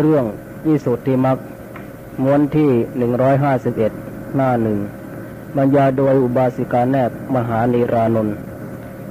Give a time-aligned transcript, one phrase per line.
[0.00, 0.24] เรื่อง
[0.66, 1.38] วิสุทธิมรรค
[2.22, 3.92] ม้วนที่หนึ่งร้อยห้าสิบเอ็ด
[4.36, 4.78] หน้าหนึ่ง
[5.56, 8.36] บรรยาโดยอุบาสิกาแนบมหานิรานนท์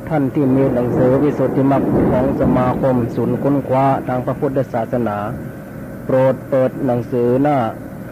[0.10, 5.18] ท่านที่มีหนังสือวิสุทธิมรรคของสมาคมศูนย์ค้นคว้าทางพระพุทธศาสนา
[6.06, 7.58] โปรดเปิดหนังสือหน้า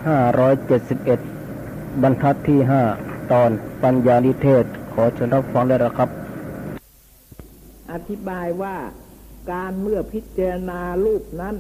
[0.08, 1.20] ห้าร้อยเจ็ดสิบเอ็ด
[2.02, 2.82] บรรทัดที่ห้า
[3.32, 3.50] ตอน
[3.84, 6.10] ปัญญานิเทศ ขอเชิญรับฟังได้ล้วครับ
[7.92, 8.76] อธิบายว่า
[9.52, 11.56] การเมื่อพิจารณารูปนั้น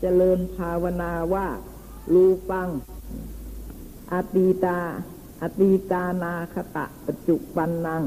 [0.00, 1.46] เจริญภาวนาว่า
[2.12, 2.68] รูปัง
[4.12, 4.78] อตีตา
[5.42, 8.02] อตีตานาคตะปัจจุปันนัง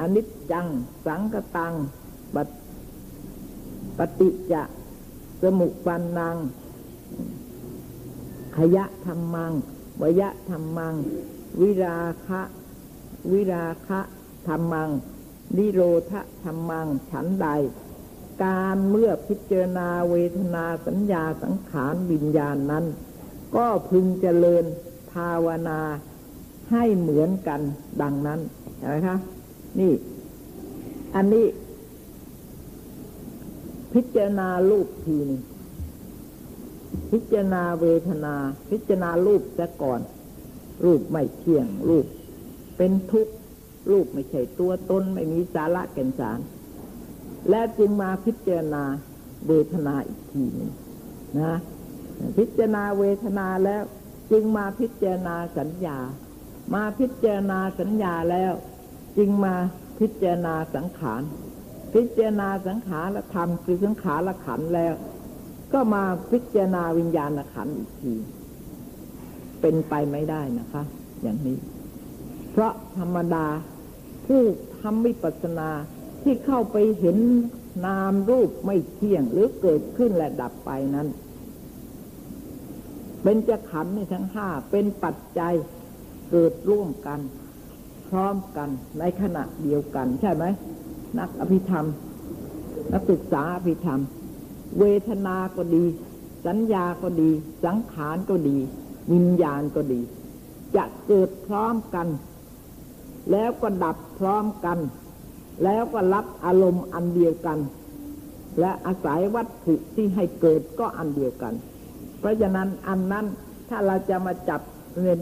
[0.00, 0.66] อนิจจัง
[1.06, 1.72] สังกตัง
[2.34, 2.36] ป
[3.98, 4.62] ปฏิจะ
[5.42, 6.36] สมุปันนัง
[8.56, 9.52] ขยะธรรมัง
[10.02, 10.94] วยะธรรมัง
[11.60, 12.40] วิราคะ
[13.32, 14.00] วิราคะ
[14.46, 14.90] ธรรมัง
[15.56, 16.12] นิโรธ
[16.44, 17.46] ธรรมัง ฉันใด
[18.42, 22.84] การเมื่อพิจารณาเวทนาสัญญาสังขารวิญญาณนั้น
[23.56, 24.64] ก็พึงเจริญ
[25.12, 25.80] ภาวนา
[26.70, 27.60] ให้เหมือนกัน
[28.02, 28.40] ดังนั้น
[28.76, 29.16] เห็นไหมคะ
[29.80, 29.92] นี่
[31.14, 31.46] อันนี้
[33.94, 35.40] พิจารณารูปทีนึง
[37.10, 38.34] พิจารณาเวทนา
[38.70, 40.00] พิจารณารูปซะก่อน
[40.84, 42.06] รูปไม่เที่ยง รูป
[42.76, 43.34] เป็นทุกข์
[43.90, 46.38] รูปไม่ใช่ตัวตนไม่มีสาระแก่นสาร
[47.50, 48.84] และจึงมาพิจารณา
[49.46, 50.72] เวทนาอีกทีนึง
[51.40, 51.54] นะ
[52.38, 53.82] พิจารณาเวทนาแล้ว
[54.30, 55.98] จึงมาพิจารณาสัญญา
[56.74, 58.52] มาพิจารณาสัญญาแล้ว
[59.18, 59.54] จึงมา
[59.98, 61.22] พิจารณาสังขาร
[61.94, 64.94] พิจารณาสังขารธรรมคือสังขารขันแล้ว
[65.72, 68.14] ก็มาพิจารณาวิญญาณขันอีกที
[69.60, 70.82] เป็นไปไม่ได้นะคะ
[71.22, 71.58] อย่างนี้
[72.52, 73.46] เพราะธรรมดา
[74.26, 74.42] ผู้
[74.80, 75.70] ทำวิปัสสนา
[76.24, 77.16] ที่เข้าไปเห็น
[77.86, 81.08] นามรูปไม่เที่ยงหรือเกิดขึ้นและดับไปนั้น
[83.22, 85.54] เป็นจะขันในทั้งห้าเป็นปัจจัย
[86.30, 87.20] เกิดร่วมกัน
[88.08, 88.68] พร้อมกัน
[88.98, 90.44] ในขณะเดียวกันใช่ไหม
[91.18, 91.86] นักอภิธรรม
[92.92, 94.00] นักศึกษาอภิธรรม
[94.78, 95.84] เวทนาก็ดี
[96.46, 97.30] สัญญาก็ดี
[97.64, 98.56] สังขารก็ดี
[99.12, 100.00] วิญญาณก็ดี
[100.76, 102.08] จะเกิดพร้อมกัน
[103.30, 104.78] แล้วก็ดับพร้อมกัน
[105.62, 107.58] แล้วก็รับอารมณ์อันเดียวกัน
[108.60, 111.54] และอาศัยวัตถุที่ให้เกิดก็อันเดียวกัน
[112.18, 113.24] เพราะฉะนั้นอันนั้น
[113.68, 114.60] ถ้าเราจะมาจับ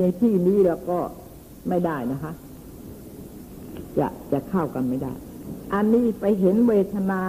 [0.01, 0.99] ในที่นี้แล้วก็
[1.69, 2.33] ไม่ได้นะคะ
[3.99, 5.13] จะจะเข้ากันไม่ได้
[5.75, 7.23] อันนี้ไปเห็นเวทนา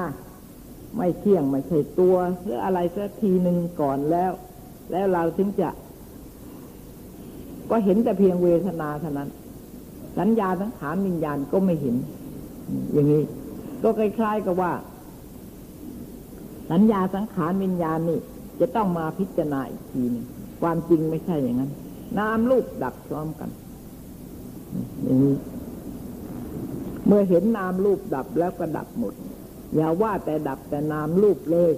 [0.97, 4.31] ไม่เที่ยงไม่ใช่ตัวหรืออะไรสักทีหนึ่งก่อนแล้ว
[4.91, 5.69] แล้วเราถึงจะ
[7.69, 9.29] ก็เห็นแต่เพียงเวทนาเท่านั้น
[10.17, 11.95] สัญญาสังขารวิญญาณก็ไม่เห็น
[12.93, 13.23] อย่างนี้
[13.83, 14.73] ก็คล้ายๆกับว่า
[16.71, 18.19] สัญญาสังขารวิญญาณนี่
[18.59, 20.25] จะต้องมาพิจารณาอีกทีนึง
[20.61, 21.71] ความจริงไม่ใช่อย่างนั้น
[22.19, 23.49] นามรูปดับพร้อมกัน
[25.03, 25.35] อย่างนี้
[27.07, 29.13] เมื่อเห็นนามรูปดับแล้วก็ดับหมด
[29.75, 31.71] อย่าว่าแต่ดับแต่นามรูปเลย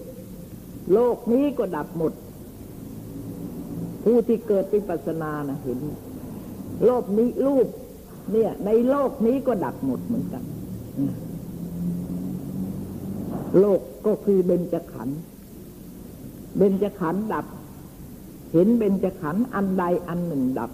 [0.93, 2.13] โลกนี้ก็ดับหมด
[4.03, 5.79] ผู้ที่เกิดเป็นปัสนานะเห็น
[6.85, 7.67] โลกนี้รูป
[8.31, 10.43] เนี่ย ในโลกนี้ก็ดับหมดเหมือนกัน
[13.59, 15.19] โลกก็คือเบญจขันธ์
[16.57, 17.45] เบญจขันธ์ดับ
[18.51, 20.71] เห็นเบญจขันธ์อันใดอันหนึ่งดับ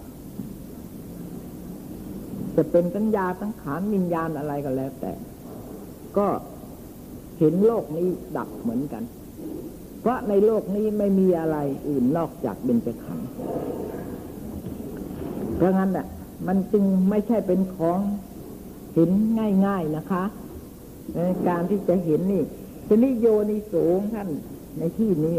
[2.56, 5.12] จะเป็นสัญญาสังขารวิญญาณอะไรก็แล้ว แต่
[6.16, 6.26] ก็
[7.38, 9.02] เห็นโลกนี้ดับเหมือนกัน
[10.00, 11.56] เพราะในโลกนี้ไม่มีอะไร
[11.88, 13.26] อื่นนอกจากเบญจขันธ์
[15.56, 16.06] เพราะงั้นน่ะ
[16.46, 17.98] มันจึงไม่ใช่เป็นของ
[18.94, 19.10] เห็น
[19.66, 20.24] ง่าย ๆนะคะ
[21.48, 22.44] การที่จะเห็นนี่
[22.86, 24.28] ทีนี้โยนิสูงท่าน
[24.78, 25.36] ในที่นี้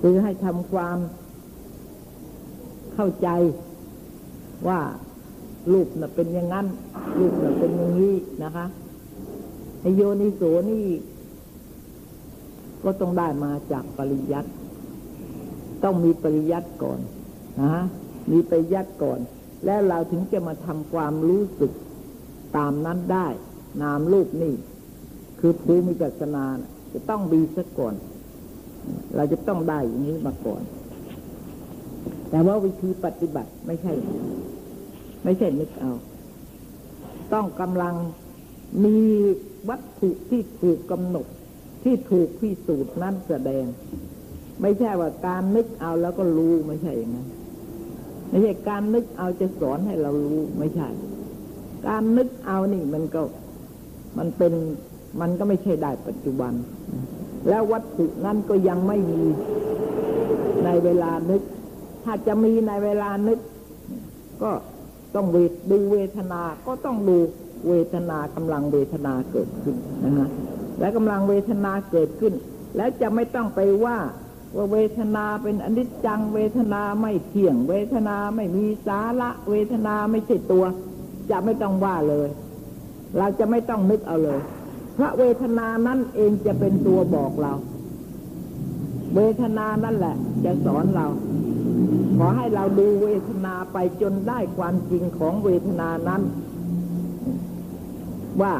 [0.00, 0.98] คือให้ทำความ
[2.94, 3.28] เข้าใจ
[4.68, 4.80] ว่า
[5.72, 6.66] ลูกน่ะเป็นอย่างนั้น
[7.18, 8.66] ลูกน่ะเป็นอย่างนี้นะคะ
[9.80, 10.86] ในโยนิโสนี่
[12.84, 14.50] ก็ต้องได้มาจากปริยัติ
[15.84, 16.98] ต้องมีปริยัติก่อน
[17.60, 17.82] นะ
[18.30, 19.20] มีไปยัดก่อน
[19.64, 21.72] แล้วเราถึงจะมาทำความรู้สึก
[22.56, 23.28] ตามนั้นได้
[23.82, 24.54] นามรูปนี่
[25.40, 26.44] คือภูมิปัสนา
[26.92, 27.94] จะต้องมีซะก่อน
[29.16, 30.62] เราจะต้องได้อย่างนี้มาก่อน
[32.30, 33.92] แต่ว่าวิธีปฏิบัติไม่ใช่
[35.24, 35.92] ไม่ใช่นึกเอา
[37.32, 37.94] ต้องกำลัง
[38.84, 38.98] มี
[39.68, 41.26] วัตถุที่ถูกกำหนด
[41.84, 43.64] ที่ถูกพิสูจน์นั้นแสดง
[44.62, 47.28] ไม่ใช่ว่าการนึกเอาแล้วก็รู้ไม่ใช่อย่างนั้น
[48.32, 50.88] ไม่ใช่การนึกเอาจะสอนให้เรารู้ไม่ใช่
[51.86, 53.22] การนึกเอานี่มันก็
[54.18, 54.52] มันเป็น
[55.20, 56.52] มันก็ไม่ใช่ได้ปัจจุบัน
[57.48, 59.22] แล้ววัตถุนั้นก็ยังไม่มี
[60.64, 61.42] ในเวลานึก
[62.04, 63.38] ถ้าจะมีในเวลานึก
[64.42, 64.50] ก็
[65.14, 67.18] ต้องเวทดูเวทนา ก็ต้องดู
[67.68, 70.28] เวทนากำลังเวทนาเกิดขึ้นนะฮะ
[70.78, 72.32] และกำลังเวทนาเกิดขึ้น
[72.76, 73.96] แล้วจะไม่ต้องไปว่า
[74.56, 80.64] ว่าเวทนาเป็นอนิจจัง เวทนาไม่เที่ยง เวทนาไม่มีสาระ เวทนาไม่ใช่ตัว
[81.30, 82.28] จะไม่ต้องว่าเลย
[83.18, 84.40] เราจะไม่ต้องนึกเอาเลย
[84.94, 87.52] เพราะเวทนานั้นเองจะเป็นตัวบอกเรา
[89.14, 91.06] เวทนานั่นแหละ จะสอนเรา
[92.18, 96.22] ขอให้เราดูเวทนาไปจนได้ความจริงของเวทนานั้น
[98.42, 98.54] ว่า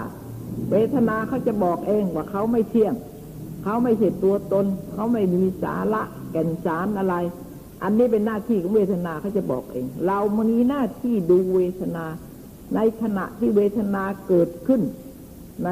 [0.70, 2.94] เวทนาเขาจะบอกเองว่าเขาไม่เที่ยง
[3.62, 7.14] เขาไม่ใช่ตัวตน เขาไม่มีสาระแก่นสารอะไร
[7.82, 12.04] อันนี้เป็นหน้าที่ของเวทนาเขาจะบอกเอง เรามีหน้าที่ดูเวทนา
[12.74, 14.80] ในขณะที่เวทนาเกิดขึ้น
[15.64, 15.68] ใน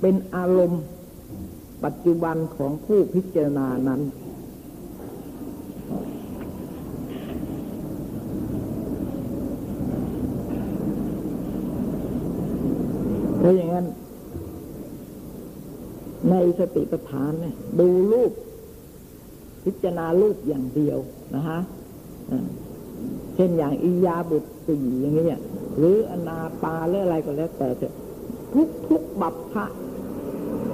[0.00, 0.82] เป็นอารมณ์
[1.84, 4.00] ปัจจุบันของผู้พิจารณานั้น
[13.38, 13.86] เพราะอย่างนั้น
[16.58, 18.32] สติปัฏฐานเนี่ยดูรูป
[19.64, 20.98] พิจารณารูปอย่างเดียว
[21.34, 21.60] นะฮะ
[23.34, 25.40] เช่นอย่างอิยาบุตรสี่อย่างเงี้ย
[25.78, 29.64] หรืออนาปาหรืออะไรก็แล้ว แต่เทุกทุกบัพพะ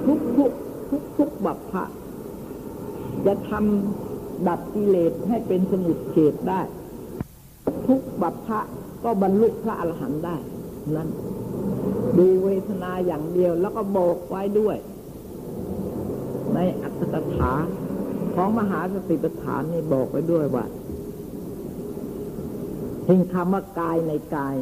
[0.05, 0.51] ทุกทุก
[0.89, 1.83] ทุกทุกบัพพะ
[3.25, 6.61] จะทำดับกิเลสให้เป็นสมุดเฉดได้
[7.87, 8.59] ทุกบัพพะ
[9.03, 10.35] ก็บรรลุพระอรหันต์ได้
[10.95, 11.09] นั่น
[12.17, 14.77] ดูเวทนาอย่างเดียวแล้วก็บอกไว้ด้วย
[16.55, 17.53] ในอัตถกถา
[18.35, 20.65] ของมหาสติปัฏฐานนี่บอกไว้ด้วยว่า
[23.05, 24.55] เห็นคำว่ากายในกาย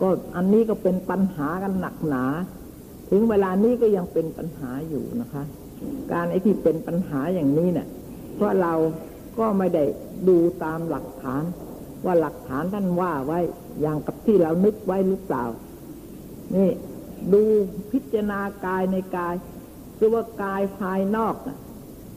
[0.00, 2.24] ก็อันนี้ก็เป็นปัญหากันหนักหนา
[3.10, 5.42] ถึงเวลานี้ก็ยังเป็นปัญหาอยู่นะคะ
[6.12, 7.88] การไอ้ที่เป็นปัญหาอย่างนี้เนี่ย
[8.34, 8.74] เพราะเรา
[9.38, 9.84] ก็ไม่ได้
[10.28, 11.42] ดูตามหลักฐาน
[12.04, 13.38] ว่าหลักฐานท่านว่าไว้
[13.80, 15.44] อย่างกับที่เรานึกไว้หรือเปล่า
[16.56, 16.70] นี่
[17.32, 17.42] ดู
[17.92, 19.34] พิจารณากายในกาย
[20.02, 21.34] คือว่ากายภายนอก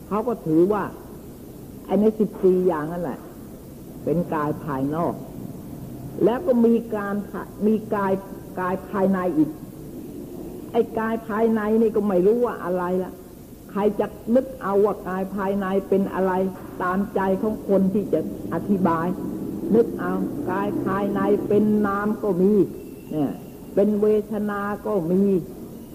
[0.08, 0.84] เขาก็ถือว่า
[1.86, 3.20] ไอ้ในสิบสี่อย่างนั่นแหละ
[4.04, 5.14] เป็นกายภายนอก
[6.24, 7.16] แล้วก็มีการ
[7.68, 8.14] มีกาย
[8.60, 9.50] กายภายในอีก
[10.72, 13.14] ไอ้กายภายในนี่ก็ไม่รู้ว่าอะไรละ
[13.72, 16.34] ใครจะนึกเอาว่ากายภายในเป็นอะไร
[16.82, 18.20] ตามใจของคนที่จะ
[18.54, 19.08] อธิบาย
[19.76, 20.14] นึกเอา
[20.52, 22.54] กายภายในเป็นนามก็มี
[23.12, 23.32] เนี่ย
[23.76, 25.24] เป็นเวทนา ก็มี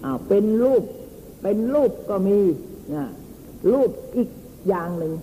[0.03, 0.83] อ่าเป็นรูป
[1.41, 2.39] เป็นรูปก็มี
[2.95, 3.05] นะ
[3.71, 4.29] รูปอีก
[4.69, 5.13] อย่างหนึ่ง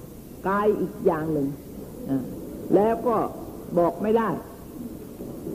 [0.48, 1.46] กายอีกอย่างหนึ่ง
[2.10, 2.22] นะ
[2.74, 3.16] แล้วก็
[3.78, 4.28] บอกไม่ได้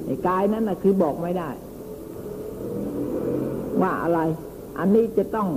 [0.05, 1.49] ไอ้กายนั้นนะคือบอกไม่ได้
[3.81, 4.19] ว่าอะไร
[4.79, 5.47] อันนี้จะต้อง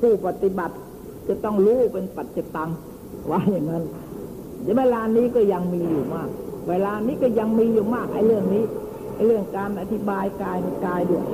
[0.00, 0.74] ผู้ปฏิบัติ
[1.28, 2.70] จะต้องรู้เป็นปัจจตัง
[3.30, 3.84] ว่าอย่างนั้น
[4.78, 6.28] เวลานี้ก็ยังมีอยู่มาก
[6.68, 8.64] เวลานี้ก็ยังมีอยู่มากไอ้เรื่องนี้
[9.14, 11.24] ไอ้เรื่องการอธิบายกายในกายด้วย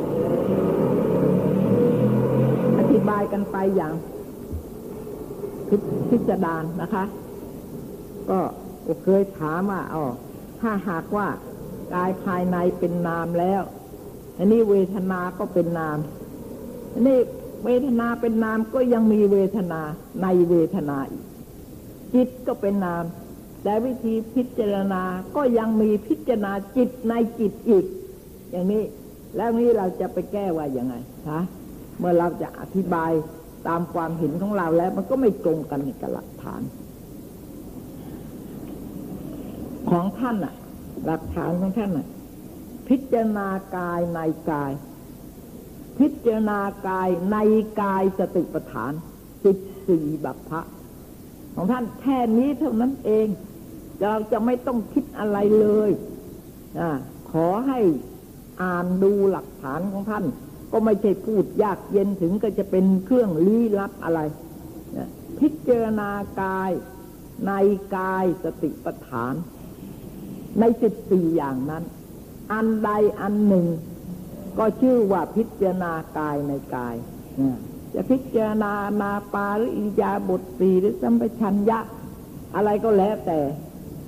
[3.33, 3.93] กันไปอย่าง
[6.11, 7.05] พิจารณานะคะ
[8.87, 10.05] ก็เคยถามว่าอ๋อ
[10.61, 11.27] ถ้าหากว่า
[11.95, 13.63] กายภายในเป็นนามแล้ว
[14.39, 15.99] อันนี้เวทนา ก็เป็นนาม
[16.93, 17.19] อันนี้
[17.65, 19.81] เวทนาเป็นนามก็ยังมีเวทนา
[20.23, 21.25] ในเวทนาอีก
[22.15, 23.05] จิตก็เป็นนาม
[23.63, 25.03] แต่วิธีพิจารณา
[25.37, 27.85] ก็ยังมีพิจารณาจิตในจิตอีก
[28.51, 28.83] อย่างนี้
[29.37, 30.95] แล้วนี้เราจะไปแก้ว่าอย่างไง
[31.29, 31.41] คะ
[32.01, 33.13] เมื่อเราจะอธิบาย
[33.69, 36.63] ตามความเห็นของเราแล้ว มันก็ไม่ตรงกันกับหลักฐาน
[39.91, 40.55] ของท่านอะ
[41.07, 42.07] หลักฐานของท่านอะ
[42.89, 44.19] พิจารณากายใน
[44.51, 44.73] กาย
[45.99, 47.37] พิจารณากายใน
[47.81, 48.93] กายสติปัฏฐาน
[49.45, 49.57] สิบ
[49.89, 50.61] สี่บัพพะ
[51.55, 53.27] ของท่านแค่นี้เท่านั้นเอง
[54.01, 55.91] เราจะไม่ต้องคิดอะไรเลย
[56.81, 56.83] อ
[57.31, 57.81] ขอให้
[58.63, 60.25] อ่านดูหลักฐานของท่าน
[60.73, 64.21] ก็ไม่ใช่พูดยากเย็นถึงก็จะเป็นเครื่องลี้ลับอะไร
[65.39, 66.11] พิจารณา
[66.41, 66.71] กาย
[67.47, 67.53] ใน
[67.97, 69.35] กายสติปัฏฐาน
[70.61, 71.85] ในสิบสี่อย่างนั้น
[72.53, 73.67] อันใดอันหนึ่ง
[74.59, 76.95] ก็ชื่อว่าพิจารณากายในกาย
[77.95, 81.79] จะพิจารณานาปาหรืออิยาบทสีหรือสัมปชัญญะ
[82.55, 83.41] อะไรก็แล้วแต่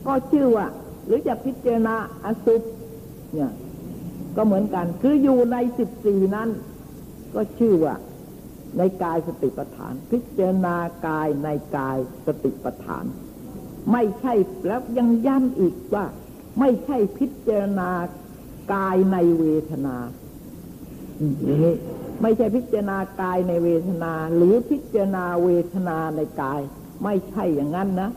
[0.06, 0.66] ก็ชื่อว่า
[1.06, 2.62] หรือจะพิจารณาอสุภ
[3.32, 3.50] เนี่ย
[4.36, 6.48] ก็เหมือนกัน คืออยู่ในสิบสี่นั้น
[7.34, 7.94] ก็ชื่อว่า
[8.78, 13.04] ในกายสติปัฏฐาน พิจารณากายในกายสติปัฏฐาน
[13.92, 14.34] ไม่ใช่
[14.66, 16.04] แล้วยังย้ำอีกว่า
[16.60, 17.90] ไม่ใช่พิจารณา
[18.74, 19.96] กายในเวทนา
[21.48, 21.74] นี้
[22.22, 26.60] ไม่ใช่พิจารณากายในเวทนา หรือพิจารณาเวทนาในกาย
[27.04, 28.10] ไม่ใช่อย่างนั้นนะ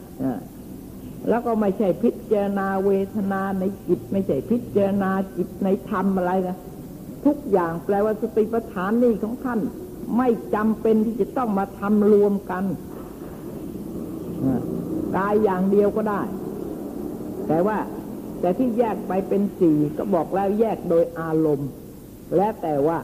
[1.30, 6.58] แล้วก็ไม่ใช่พิจารณาเวทนาในจิต ไม่ใช่พิจารณาจิตในธรรมอะไรนะ
[7.26, 9.60] ทุกอย่างแปลว่าสติปัฏฐานนี่ของท่าน
[10.18, 12.64] ไม่จำเป็นที่จะต้องมาทำรวมกัน
[15.16, 16.22] กายอย่างเดียวก็ได้
[17.48, 17.78] แต่ว่า
[18.40, 21.70] แต่ที่แยกไปเป็นสี่ก็บอกแล้วแยกโดยอารมณ์
[22.36, 22.98] และแต่ว่า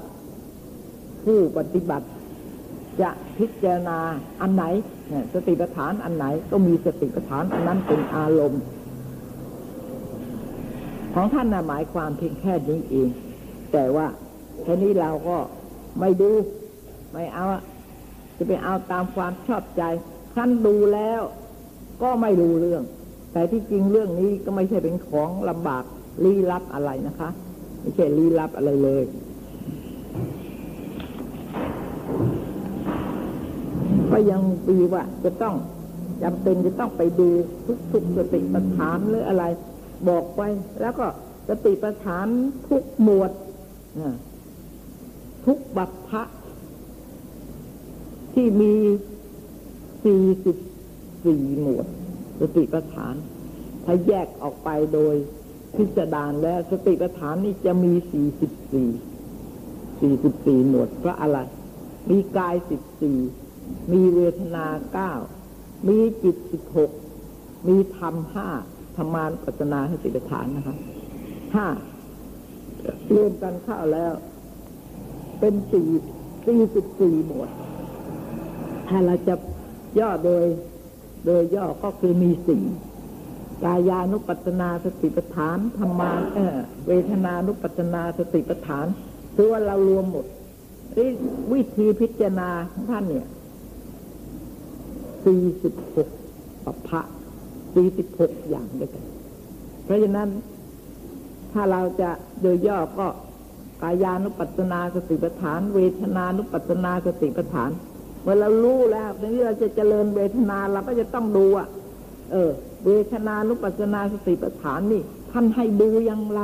[1.25, 2.07] ผู้ปฏิบัติ
[3.01, 3.99] จะพิจารณา
[4.41, 4.63] อันไหน
[5.33, 8.61] สติปัฏฐานอันไหนก็มีสติปัฏฐานอันนั้นเป็นอารมณ์
[11.13, 13.09] ของท่านนะหมายความเพียงแค่นี้เอง
[13.73, 14.07] แต่ว่า
[14.63, 15.37] แค่นี้เราก็
[15.99, 16.31] ไม่ดู
[17.11, 17.45] ไม่เอา
[18.37, 19.83] จะไปเอาตามความชอบใจ
[20.35, 21.21] ท่านดูแล้ว
[22.03, 22.83] ก็ไม่รู้เรื่อง
[23.33, 25.83] แต่ที่จริงเรื่องนี้ก็ไม่ใช่เป็นของลำบาก
[26.23, 27.29] ลี้ลับอะไรนะคะ
[27.81, 29.03] ไม่ใช่ลี้ลับอะไรเลย
[34.11, 35.55] ก็ยังปีว่าจะต้อง
[36.23, 37.29] จำเป็นจะต้องไปดู
[37.65, 39.43] ทุกทุกสติปัฏฐานหรืออะไร
[40.09, 40.41] บอกไป
[40.81, 41.05] แล้วก็
[41.49, 42.27] สติปัฏฐาน
[42.67, 43.31] ทุกหมวด
[45.45, 46.23] ทุกบัพพะ
[48.33, 48.73] ที่มี
[50.05, 50.57] สี่สิบ
[51.25, 51.87] สี่หมวด
[52.39, 53.15] สติปัฏฐาน
[53.85, 55.15] ถ้าแยกออกไปโดย
[55.77, 58.89] พิจารณาแล้วสติปัฏฐานนี่จะมีสี่สิบสี่
[60.01, 61.39] สี่สิบสี่หมวดเพราะอะไร
[62.09, 63.17] มีกายสิบสี่
[63.91, 65.11] มีเวทนาเก้า
[65.87, 66.91] มีจิตสิบหก
[67.67, 68.49] มีธรรมห้า
[68.97, 70.77] ธรรมานปัจนาให้ติฐานนะครับ
[71.55, 71.67] ห้า
[73.15, 74.13] รวมกันเข้าแล้ว
[75.39, 75.87] เป็นสี่
[76.45, 77.49] สี่สิบสี่หมวด
[78.87, 79.35] ถ้าเราจะ
[79.99, 80.45] ย่อโดย
[81.25, 82.63] โดยย่อก็คือมีสี่
[83.63, 88.85] กายานุปัตนาสติปัฏฐานธรรมาเออเวทนานุปัตนาสติปัฏฐาน
[89.35, 90.25] คือว่าเรารวมหมด
[91.53, 93.27] วิธีพิจารณาของท่านเนี่ย
[95.25, 96.07] สี่สิบหก
[96.65, 97.01] ปัพะ
[97.75, 99.03] สี่สิบหกอย่างด้วยกัน
[99.85, 100.29] เพราะฉะนั้น
[101.51, 102.09] ถ้าเราจะ
[102.41, 103.07] โดยย่อก็
[103.81, 107.71] กายานุปัสนาสติปัฏฐาน เวทนานุปัสนาสติปัฏฐาน
[108.21, 111.67] เมื่อเรารู้แล้วทีนี้เราจะเจริญเวทนาเราก็จะต้องดูอะ
[112.31, 112.51] เออ
[112.85, 115.01] เวทนานุปัสนาสติปัฏฐานนี่
[115.31, 116.41] ท่านให้ดูอย่างไร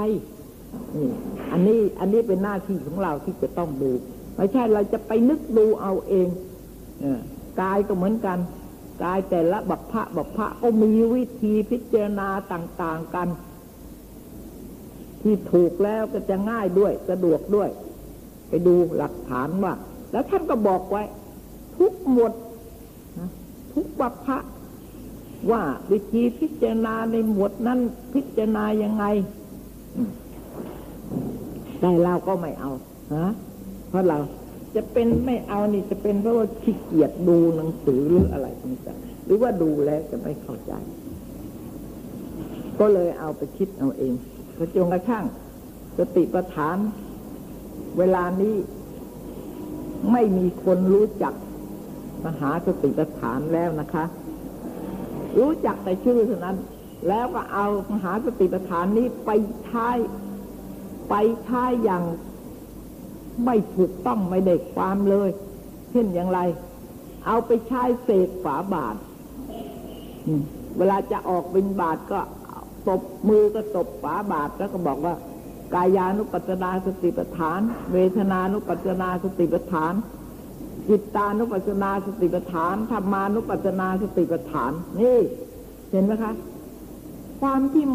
[0.98, 1.10] นี่
[1.51, 3.91] อันนี้อันนี้เป็นหน้าที่ของเราที่จะต้องดู
[4.36, 6.27] ไม่ใช่เราจะไปนึกดูเอาเอง
[7.01, 7.19] เออ
[7.62, 8.38] กายก็เหมือนกัน
[9.03, 13.27] กายแต่ละบัพพะบัพพะก็มีวิธีพิจารณาต่างๆกัน
[15.21, 17.69] ที่ถูกแล้วก็จะง่ายด้วยสะดวกด้วย
[18.49, 19.73] ไปดูหลักฐานว่า
[20.11, 21.03] แล้วท่านก็บอกไว้
[21.77, 22.31] ทุกหมด
[23.73, 24.37] ทุกบัพพะ
[25.51, 25.61] ว่า
[25.91, 27.79] วิธีพิจารณาในหมวดนั้น
[28.13, 29.05] พิจารณายังไง
[31.79, 32.71] แต่เราก็ไม่เอา
[33.15, 33.27] ฮะ
[33.89, 34.17] เพราะเรา
[34.77, 40.74] จะเป็นไม่เอานี่จะเป็นเพราะว่าขี้เกียจดูหนังสือหรืออะไรต่างๆหรือว่าดูแล้วจะไม่เข้าใจ
[42.79, 44.13] ก็เลยเอาไปคิดเอาเอง
[44.57, 45.25] กระจงกระช่าง
[45.98, 46.77] สติปัฏฐาน
[47.98, 48.55] เวลานี้
[50.12, 51.34] ไม่มีคนรู้จัก
[52.25, 54.05] มหาสติปัฏฐานแล้วนะคะ
[55.38, 56.57] รู้จักแต่ชื่อเท่านั้น
[57.07, 59.31] แล้วก็เอามหาสติปัฏฐานนี้ไป
[59.65, 59.89] ใช้
[61.10, 62.03] ไปใช้อย่าง
[63.46, 65.29] ไม่ถูกต้องไม่ได้ความเลย
[65.91, 66.39] เช่นอย่างไร
[67.25, 68.96] เอาไปใช้เศษฝาบาท
[70.77, 72.20] เวลาจะออกบินบาทก็
[72.88, 75.15] ตบมือก็ตบฝาบาทแล้วก็บอกว่า
[75.74, 77.60] กายานุปัจนาสติปัฏฐาน
[77.94, 79.94] เวทนานุปัจนาสติปัฏฐาน
[80.88, 85.20] จิตตานุปัจนาสติปัฏฐานธรรมานุปัจนาสติปัฏฐาน นี่
[85.91, 86.34] เห็นไหมคะ
[87.41, 87.86] ความที่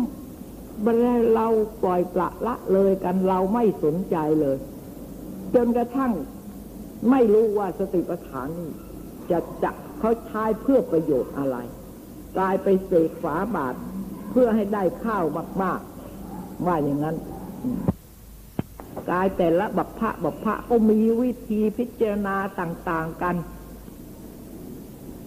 [1.34, 1.46] เรา
[1.82, 4.56] ปล่อยปละละเลยกันเราไม่สนใจเลย
[5.54, 6.12] จนกระทั่ง
[7.10, 8.70] ไม่รู้ว่าสติปัฏฐานนี่
[9.30, 11.56] จะจะเขาใช้เพื่อประโยชน์อะไร
[12.36, 13.74] กลายไปเสกฝาบาท
[14.30, 15.24] เพื่อให้ได้ข้าว
[15.62, 17.16] มากๆว่าอย่างนั้น
[19.10, 23.36] กายแต่ละบัพพะบัพพะก็มีวิธีพิจารณาต่าง ๆกัน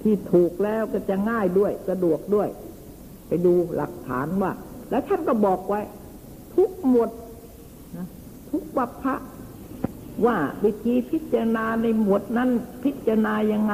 [0.02, 2.50] ที่ถูกแล้วก็จะง่ายด้วยสะดวกด้วย
[3.28, 4.52] ไปดูหลักฐานว่า
[4.90, 5.82] แล้วท่านก็บอกไว้
[6.56, 7.10] ทุกหมวด
[7.98, 8.08] นะ
[8.52, 9.16] ทุกบัพพะ
[10.26, 12.50] ว่าวิธีพิจารณาในหมวดนั้น
[12.84, 13.74] พิจารณายังไง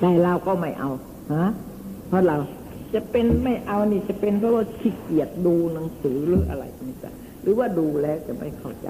[0.00, 0.90] แต่เราก็ไม่เอา
[1.34, 1.46] ฮะ
[2.08, 2.36] เพราะเรา
[2.94, 8.88] จะเป็นไม่เอานี่จะเป็นเพราะว่าขี้เกียจดูหนังสือหรืออะไรต่างๆหรือว่าดูแล้วจะไม่เข้าใจ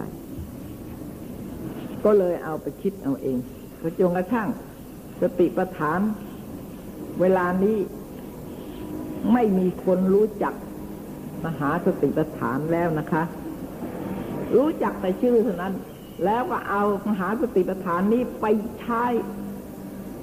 [2.05, 3.37] ก็เลยเอาไปคิดเอาเอง
[3.83, 4.49] กระจงกระทั่ง
[5.21, 6.01] สติปัฏฐาน
[7.21, 7.79] เวลานี้
[9.33, 10.55] ไม่มีคนรู้จัก
[11.45, 13.23] มหาสติปัฏฐานแล้วนะคะ
[14.57, 15.75] รู้จักแต่ชื่อเท่านั้น
[16.25, 18.47] แล้วก็เอามหาสติปัฏฐานนี้ไป
[18.81, 19.05] ใช้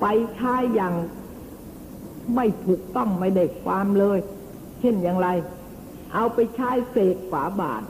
[0.01, 0.93] ไปใช้อย่าง
[2.35, 4.19] ไม่ถูกต้องไม่ได้ความเลย
[4.79, 5.27] เช่นอย่างไร
[6.13, 7.83] เอาไปใช้เสกฝาบาท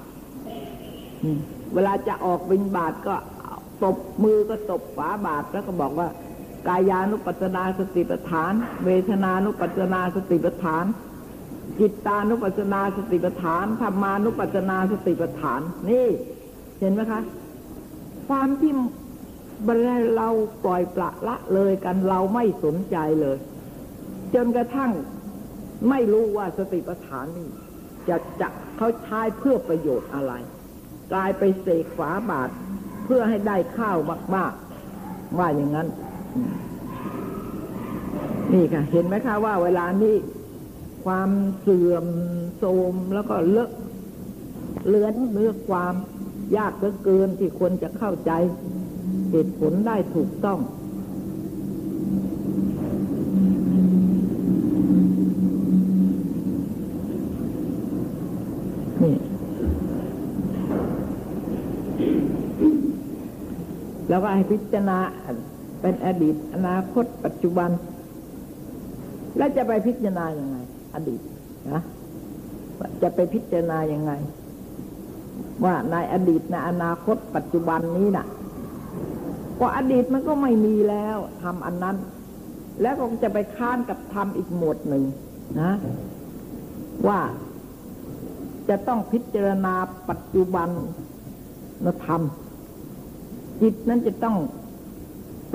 [1.73, 3.15] เวลาจะออกบินบาทก็
[3.83, 6.07] ตบมือก็ตบฝาบาทแล้วก็บอกว่า
[6.67, 8.53] กายานุปัสนาสติปัฏฐาน
[8.85, 10.85] เวทนานุปัสนาสติปัฏฐาน
[11.79, 16.07] จิตตานุปัสนาสติปัฏฐานธรรมานุปัสนาสติปัฏฐาน นี่
[16.83, 17.21] เห็นไหมคะ
[18.27, 18.73] ความที่
[20.17, 20.29] เรา
[20.63, 23.37] ปล่อยปละละเลยกันเราไม่สนใจเลย
[24.33, 24.91] จนกระทั่ง
[25.89, 27.49] ไม่รู้ว่าสติปัฏฐานนี่
[28.09, 28.47] จะจะ
[28.77, 30.33] เขาใช้เพื่อประโยชน์อะไร
[31.13, 32.49] กลายไปเสกฝาบาท
[33.05, 33.97] เพื่อให้ได้ข้าว
[34.35, 35.87] มากๆ ว่าอย่างนั้น
[38.53, 40.15] นี่ค่ะ เห็นไหมคะว่าเวลานี้
[41.05, 41.29] ความ
[41.61, 42.05] เสื่อม
[42.57, 43.71] โทรมแล้วก็เลอะ
[44.87, 45.93] เลือนเนื้อความ
[46.57, 48.31] ยากเหลือเกินที่คนจะเข้าใจ
[49.31, 50.59] เหตุผลได้ถูกต้อง
[59.03, 59.15] นี่
[64.09, 64.97] แล้วก็ให้พิจารณา
[65.81, 67.69] เป็นอดีตอนาคตปัจจุบัน
[69.37, 70.57] แล้วจะไปพิจารณาอย่างไง
[70.95, 71.19] อดีต
[71.71, 71.81] นะ
[73.01, 74.11] จะไปพิจารณาอย่างไง
[75.63, 78.27] ว่าในอดีตในอนาคตปัจจุบันนี้นะ่ะ
[79.59, 81.97] ก็อดีตมันก็ไม่มีแล้วทำอันนั้น
[82.81, 85.03] แล้วก็จะไปค้านกับทำอีกหมวดหนึ่ง
[85.61, 85.71] นะ
[87.07, 87.19] ว่า
[88.69, 89.75] จะต้องพิจารณา
[90.09, 90.69] ปัจจุบัน
[91.85, 92.21] นธรรม
[93.61, 94.37] จิตนั้นจะต้อง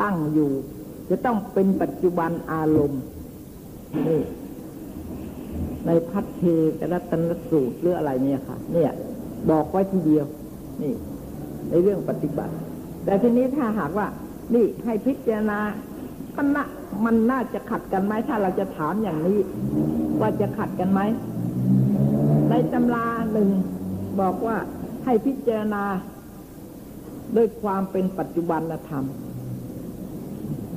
[0.00, 0.50] ตั้งอยู่
[1.10, 3.02] จะต้องเป็นปัจจุบันอารมณ์
[4.06, 4.22] นี่
[5.86, 6.42] ในพัทเท
[6.78, 8.92] กรัตนสูตรหรืออะไรเนี่ยค่ะ เนี่ย
[9.50, 10.26] บอกไว้ทีเดียว
[10.82, 10.94] นี่
[11.68, 12.54] ในเรื่องปฏิบัติ
[13.04, 14.06] แต่ทีนี้ถ้าหากว่า
[14.54, 15.58] นี่ให้พิจารณา
[16.36, 16.64] ก็น่า
[17.04, 19.38] มันน่าจะขัดกันไหมถ้าเราจะถามอย่างนี้
[20.20, 21.00] ว่าจะขัดกันไหม
[22.50, 23.48] ในตำราหนึ่ง
[24.20, 24.56] บอกว่า
[25.04, 25.84] ให้พิจารณา
[27.36, 29.04] ด้วยความเป็นปัจจุบันธรรม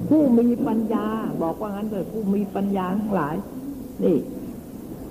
[0.10, 1.06] ผู้มีปัญญา
[1.44, 3.36] บอกว่างั้นเลยผู้มีปัญญาทั้งหลาย
[4.04, 4.18] นี่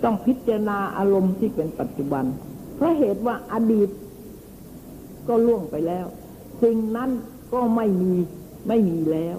[0.04, 2.24] ต้องพิจารณาอารมณ์ที่เป็นปัจจุบัน
[2.80, 3.88] เพราะเหตุว่าอดีต
[5.28, 6.06] ก็ล่วงไปแล้ว
[6.62, 7.10] สิ่งนั้น
[7.52, 8.14] ก็ไม่มี
[8.68, 9.36] ไม่มีแล้ว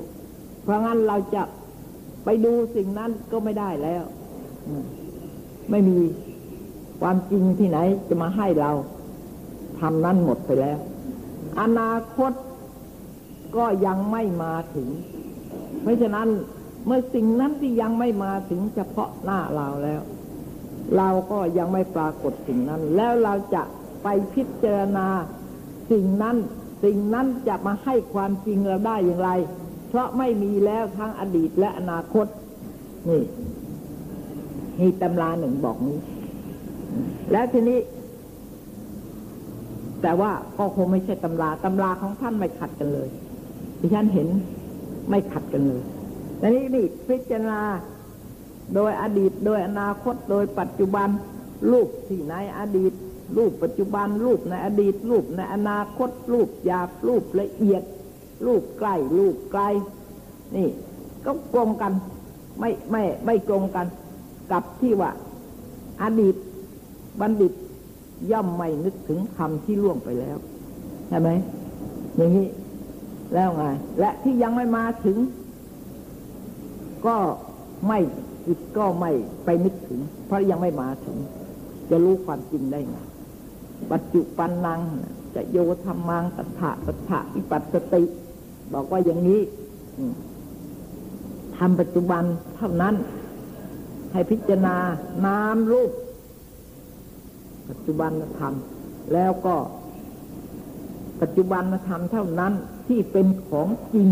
[0.64, 1.44] เพราะงั้นเราจะ
[2.26, 4.04] ไปดูสิ่งนั้นก็ไม่ได้แล้ว
[5.72, 6.00] ไม่มี
[7.02, 8.72] ความจริงที่ไหนจะมาให้เรา
[9.80, 10.80] ทำนั้นหมดไปแล้ว
[11.62, 12.32] อนาคต
[13.56, 14.90] ก็ยังไม่มาถึง
[15.82, 16.28] เพราะฉะนั้น
[16.86, 20.02] เมื่อสิ่งนั้นที่ยังไม่มาถึงเฉพาะหน้าเราแล้ว
[20.98, 23.64] เราก็ยังไม่ปรากฏสิ่งนั้น แล้วเราจะ
[24.04, 25.08] ไปพิจารณา
[25.92, 26.38] สิ่งนั้น
[26.84, 29.32] สิ่งนั้นจะมาให้ความจริงเราได้อย่างไร
[29.90, 32.26] เพราะไม่มีแล้วทั้งอดีตและอนาคต
[33.10, 33.24] นี่
[34.80, 36.00] นี่ตำราหนึ่งบอกนี้
[37.32, 37.80] แล้วทีนี้
[40.02, 43.10] แต่ว่าก็คงไม่ใช่ตำราตำราของท่านไม่ขัดกันเลย
[43.80, 44.28] ที่ฉันเห็น
[45.10, 45.82] ไม่ขัดกันเลย
[46.38, 47.62] แต่นี้นี่พิจารณา
[48.76, 51.10] โดยอดีต โดยอนาคต โดยปัจจุบัน
[51.72, 52.94] รูปที่ในอดีต
[53.38, 57.84] รูปปัจจุบันรูปในอดีต รูปในอนาคต รูปหยาบรูปละเอียด
[58.46, 59.64] รูปใกล้รูปไกล
[60.56, 60.68] นี่
[61.26, 61.92] ก็ตรงกัน
[62.60, 63.88] ไม่ไม่ไม่ตรงกัน
[64.52, 65.12] กับที่ว่า
[66.02, 66.36] อดีต
[67.22, 67.54] บัณฑิต
[68.32, 70.38] ย่อมไม่นึกถึงคำที่ล่วงไปแล้ว
[71.08, 71.30] ใช่ไหม
[72.16, 72.48] อย่างนี้
[73.34, 73.64] แล้วไง
[74.00, 75.18] และที่ยังไม่มาถึง
[77.06, 77.16] ก็
[77.88, 78.00] ไม่
[78.46, 79.12] จิตก็ไม่
[79.46, 81.18] ไปนึกถึง เพราะยังไม่มาถึง
[81.90, 82.98] จะรู้ความจริงได้ไง
[83.92, 84.82] ปัจจุปันนัง
[85.36, 88.04] จะโยธรรมังตัถะตัถะอิปัสสติ
[88.74, 89.42] บอกว่าอย่างนี้
[91.58, 92.24] ทำปัจจุบัน
[92.58, 92.96] เท่านั้น
[94.12, 94.78] ให้พิจารณา
[95.26, 95.92] นามรูป
[97.70, 98.54] ปัจจุบันธรรม
[99.14, 99.56] แล้วก็
[101.22, 102.54] ปัจจุบันธรรมเท่านั้น
[102.88, 104.08] ที่เป็นของจริง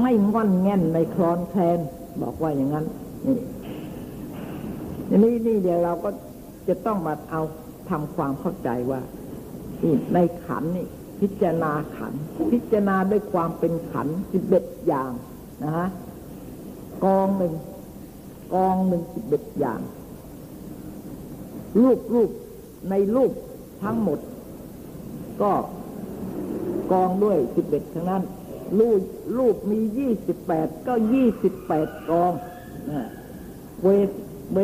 [0.00, 1.78] ไม่งอนแง่นในคลอนแคลน
[2.22, 2.86] บอกว่าอย่างนั้น
[3.26, 3.38] นี่
[5.22, 6.10] นี่นี่เดี๋ยวเราก็
[6.68, 7.42] จะต้องมาเอา
[7.90, 9.00] ทำความเข้าใจว่า
[9.82, 10.86] นี่ในขันนี่
[11.20, 12.12] พิจารณาขัน
[12.52, 15.10] พิจารณาด้วยความเป็นขันสิบเอ็ดอย่าง
[15.64, 15.88] นะฮะ
[17.04, 17.54] กองหนึ่ง
[18.54, 19.80] กองหนึ่งสิบเอ็ดอย่าง
[21.82, 22.30] รูปรูป
[22.90, 23.32] ในรูป
[23.82, 24.18] ทั้งหมด
[25.42, 25.52] ก็
[26.92, 28.22] กองด้วยสิบเอ็ดทั้งนั้น
[28.78, 29.00] รูป
[29.38, 32.32] รูปมียี่สิบแปดก็ยี่สิบแปดกอง
[33.82, 33.88] เว
[34.54, 34.58] เว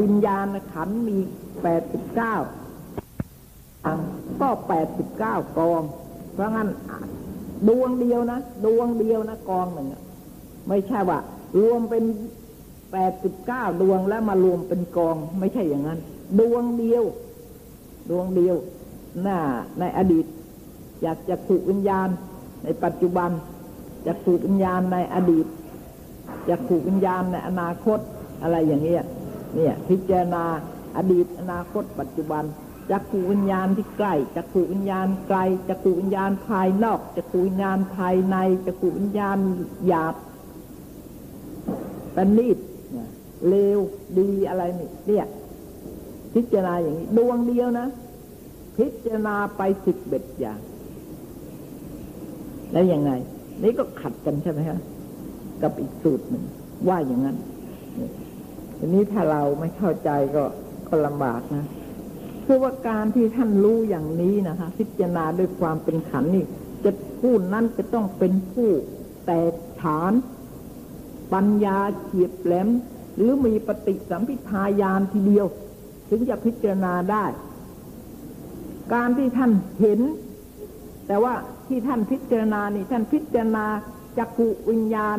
[0.00, 1.18] วิญญาณขันมี
[1.62, 2.34] แปดสิบเก้า
[4.40, 5.82] ก็แปดสิบเก้ากอง
[6.32, 6.68] เพราะงั้น
[7.68, 9.88] ดวงเดียวนะดวงเดียวนะกองหนึ่ง
[10.68, 11.18] ไม่ใช่ว่า
[11.60, 12.04] รวมเป็น
[12.92, 16.00] แปดสิบเก้าดวงแล้วมารวมเป็นกอง ไม่ใช่อย่างนั้น
[16.40, 17.04] ดวงเดียว
[18.10, 18.56] ดวงเดียว
[19.22, 19.38] หน้า
[19.78, 20.26] ในอดีต
[21.02, 22.08] อยากจะขูวิญญาณ
[22.64, 23.30] ในปัจจุบัน
[24.06, 25.46] จะขูวิญญาณในอดีต
[26.48, 27.98] จะขูวิญญาณในอนาคต
[28.42, 29.04] อะไรอย่างเงี้ย
[29.54, 30.44] เนี่ยพิจารณา
[30.96, 32.44] อดีตอนาคต ปัจจุบัน
[32.90, 39.38] จักขูวิญญาณที่ใกล้จักขูวิญญาณไกลจักขูวิญญาณภายนอกจักขูวิญญาณภายในจักขูวิญญาณ
[39.86, 40.14] หยาบ
[42.16, 42.58] ปนิด
[43.48, 43.78] เลว
[44.18, 45.26] ดีอะไรนี่เนี่ย
[46.34, 47.86] พิจารณาอย่างนี้ดวงเดียวนะ
[48.76, 50.58] พิจารณาไปสิบเบ็ดอย่าง
[52.72, 53.10] แล้วยังไง
[53.62, 54.78] นี่ก็ขัดกันใช่ไหมครับ
[55.62, 56.44] กับอีกสูตรหนึ่ง
[56.88, 57.36] ว่าอย่างนั้น
[58.78, 60.44] ทีนี้ถ้าเราไม่เข้าใจก็
[60.88, 61.66] ก็ลำบากนะ
[62.44, 66.44] คือว่าการที่ท่านรู้อย่างนี้นะคะ พิจารณาด้วยความเป็นขันนี่
[66.84, 66.90] จะ
[67.20, 68.70] ผู้นั้นจะต้องเป็นผู้
[69.26, 70.12] แตกฐาน
[71.32, 72.68] ปัญญาเฉียบแหลม
[73.16, 75.46] หรือมีปฏิสัมพิทายานทีเดียว
[76.08, 77.24] ถึงจะพิจารณาได้
[78.94, 80.00] การที่ท่านเห็น
[81.06, 81.34] แต่ว่า
[81.68, 83.66] ที่ท่านพิจารณานี่ท่านพิจารณา
[84.18, 85.18] จักขุวิญญาณ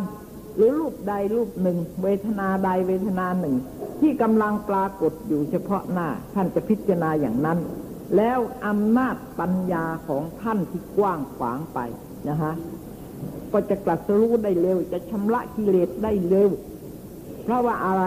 [0.56, 3.56] หรือรูปใดรูปหนึ่ง เวทนาใดเวทนาหนึ่ง
[4.02, 7.60] ที่กำลังปรากฏอยู่เฉพาะหน้า ท่านจะพิจารณาอย่างนั้น
[8.16, 11.80] แล้วอำนาจปัญญาของท่านที่กว้างขวางไป
[12.30, 12.54] นะฮะ
[13.52, 16.50] ก็จะกลัดรู้ได้เร็ว จะชำระกิเลสได้เร็ว
[17.44, 18.04] เพราะว่าอะไร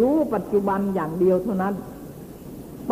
[0.00, 1.74] รู้ปัจจุบันอย่างเดียวเท่านั้น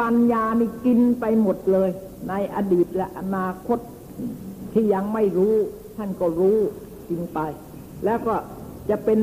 [0.00, 1.90] ปัญญานี่กินไปหมดเลย
[2.28, 3.78] ในอดีตและอนาคต
[4.72, 5.54] ที่ยังไม่รู้
[5.96, 6.58] ท่านก็รู้
[7.08, 7.38] กินไป
[8.04, 8.34] แล้วก็
[8.90, 9.20] จะเป็น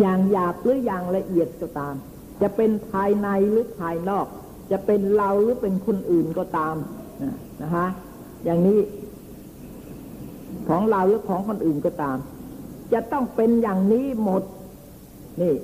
[0.00, 1.94] อย่างหยาบหรืออย่างละเอียดก็ตาม
[2.42, 4.26] จะเป็นภายในหรือภายนอก
[4.70, 6.76] จะเป็นเราหรือเป็นคนอื่นก็ตาม
[7.62, 7.86] นะคะ
[8.44, 8.78] อย่างนี้
[10.68, 12.16] ของเราหรือของคนอื่นก็ตาม
[12.92, 14.42] จะต้องเป็นอย่างนี้หมด
[15.40, 15.54] นี่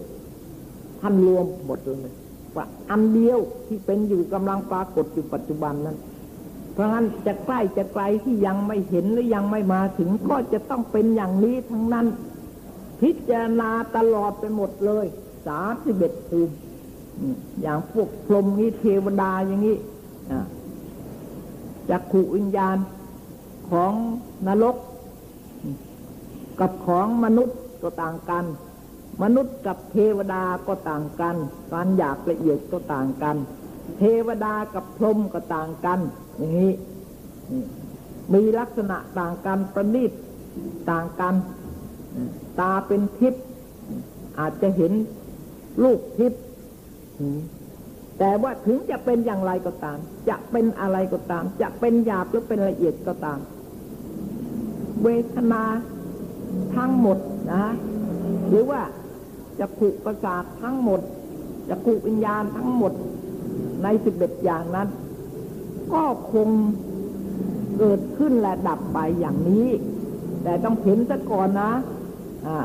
[1.01, 2.15] ท่านรวมหมดเลย
[2.57, 5.97] ว่าอันเดียวที่เป็นอยู่กำลังปรากฏอยู่ปัจจุบันนั้น
[6.79, 12.07] เพราะงั้นจะใกล้จะไกลที่ยังไม่เห็นหรือยังไม่มาถึงก็จะต้องเป็นอย่างนี้ทั้งนั้น
[13.01, 15.07] พิจารณาตลอดไปหมดเลย
[15.47, 16.55] สาสิเบ็ดภูมิ
[17.63, 19.77] อย่างพวกพรหมนี้เทวดาอย่างนี้
[21.91, 22.77] จักขุวิญญาณ
[23.71, 23.93] ของ
[24.47, 24.77] นรก
[26.61, 28.45] กับของมนุษย์ก็ต่างกัน
[29.23, 31.37] มนุษย์กับเทวดาก็ต่างกัน
[31.73, 33.37] การอยากละเอียดก็ต่างกัน
[33.99, 36.01] เทวดากับพรหมก็ต่างกัน
[36.39, 36.73] อย่างนี้
[38.35, 40.13] มีลักษณะต่างกันประณีต
[40.91, 41.35] ต่างกัน
[42.61, 43.45] ตาเป็นทิพย์
[44.39, 44.93] อาจจะเห็น
[45.83, 46.43] ลูกทิพย์
[48.19, 49.99] แต่ว่าถึงจะเป็นอย่างไรก็ตาม
[50.29, 53.39] จะเป็นอะไรก็ตาม จะเป็นหยาบหรือเป็นละเอียดก็ตาม
[55.03, 55.63] เวทนา
[56.77, 57.19] ทั้งหมด
[57.53, 57.65] นะ
[58.49, 58.81] หรือว่า
[59.59, 61.01] จะขุประสาททั้งหมด
[61.69, 62.93] จะขุวิญญาณทั้งหมด
[63.83, 64.89] ในสิบเอ็ดอย่างนั้น
[65.93, 66.49] ก็คง
[67.79, 69.67] เกิดขึ้นและดับไปอย่างนี้
[70.43, 71.71] แต่ต้องเห็นซะก่อนนะ
[72.47, 72.59] อ่า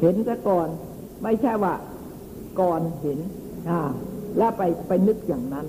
[0.00, 0.68] เห็นซะก่อน
[1.22, 1.74] ไม่ใช่ว่า
[2.60, 3.18] ก่อนเห็น
[3.68, 3.80] อ่า
[4.38, 5.66] แล้วไปไปนึกอย่างนั้น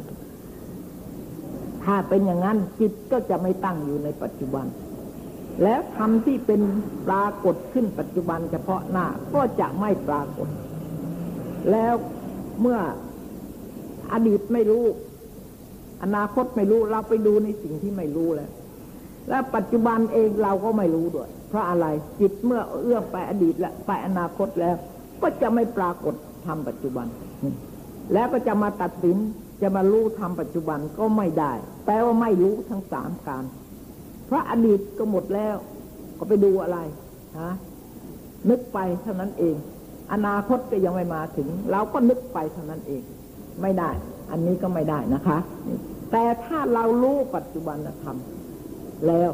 [1.83, 4.65] ถ้าเป็นอย่างนั้นจิตก็จะไม่ตั้งอยู่ในปัจจุบัน
[5.63, 6.61] แล้วทำที่เป็น
[7.07, 10.47] ปรากฏขึ้นปัจจุบันเฉพาะหน้าก็จะไม่ปรากฏ
[11.71, 11.93] แล้ว
[12.61, 12.79] เมื่อ
[14.13, 14.85] อดีตไม่รู้
[16.03, 18.51] อนาคตไม่รู้เราไปดูในสิ่งที่ไม่รู้แล้ว
[19.29, 21.85] และปัจจุบันเองเราก็ไม่รู้ด้วย เพราะอะไร
[22.19, 24.75] จิตเมื่อเอื้อมไปอดีตและไปอนาคตแล้ว
[25.21, 27.07] ก็จะไม่ปรากฏทำปัจจุบัน
[28.13, 29.17] แล้วก็จะมาตัดสิน
[29.61, 31.53] จะมารู้ทำปัจจุบันก็ไม่ได้
[31.85, 33.43] แปลว่าไม่รู้ทั้งสามการ
[34.25, 35.55] เพราะอดีตก็หมดแล้ว
[36.19, 36.79] ก็ไปดูอะไร
[37.39, 37.51] ฮะ
[38.49, 39.55] นึกไปเท่านั้นเอง
[40.13, 43.03] อนาคตก็ยังไม่มาถึง เราก็นึกไปเท่านั้นเอง
[43.61, 43.89] ไม่ได้
[44.31, 45.37] อันนี้ก็ไม่ได้นะคะ
[46.15, 48.17] แต่ถ้าเรารู้ปัจจุบันธรรม
[49.07, 49.31] แล้ว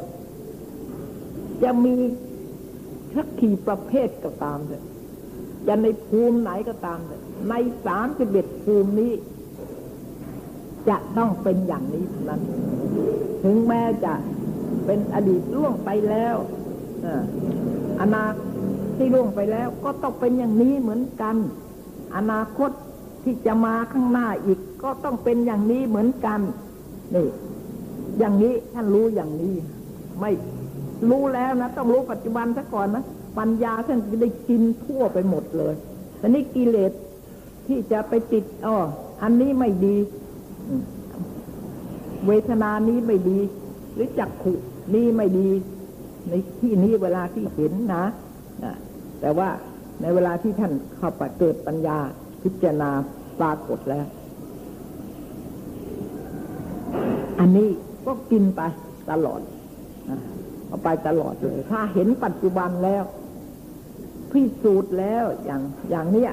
[1.64, 1.96] จะมี
[3.14, 4.84] ทักขีประเภทก็ตามเลย
[5.68, 7.54] จะในภูมิไหนก็ตามเลยใน
[7.86, 9.14] สามสิบเอ็ดภูมินี้
[10.90, 12.42] จะต้องเป็นอย่างนี้เท่านั้น
[13.44, 14.14] ถึงแม้จะ
[14.86, 16.36] เป็นอดีตล่วงไปแล้ว
[18.02, 18.46] อนาคต
[18.98, 21.36] ที่ล่วงไปแล้ว ก็ต้องเป็นอย่างนี้เหมือนกัน
[22.16, 22.72] อนาคต
[23.24, 26.40] ที่จะมาข้างหน้าอีกก็ต้องเป็นอย่างนี้เหมือนกัน
[27.16, 27.28] นี่
[28.20, 29.56] อย่างนี้ท่านรู้อย่างนี้
[30.22, 30.32] ไม่
[31.10, 33.04] รู้แล้วนะ ต้องรู้ปัจจุบันซะก่อนนะ
[33.40, 35.74] ปัญญาท่านจะได้กินทั่วไปหมดเลย
[36.18, 36.92] แต่นี่กิเลส
[37.68, 38.76] ที่จะไปติดอ๋อ
[39.24, 39.96] อันนี้ไม่ดี
[42.28, 43.40] เวทนานี้ไม่ดี
[43.94, 44.54] หรือจักขุ
[44.94, 45.50] นี้ไม่ดี
[46.30, 48.06] ในที่นี้เวลาที่เห็นนะ
[48.64, 48.76] นะ
[49.22, 49.50] แต่ว่า
[50.02, 51.98] ในเวลาที่ท่านเข้าไปเกิดปัญญา
[52.44, 52.92] พิจารณา
[53.40, 54.06] ปรากฏแล้ว
[57.40, 57.70] อันนี้
[58.06, 58.62] ก็กินไป
[59.12, 59.42] ตลอด
[60.68, 63.04] เอาไปตลอดเลย ถ้าเห็นปัจจุบันแล้ว
[64.32, 66.32] พิสูจน์แล้วอย่างอย่างเนี้ย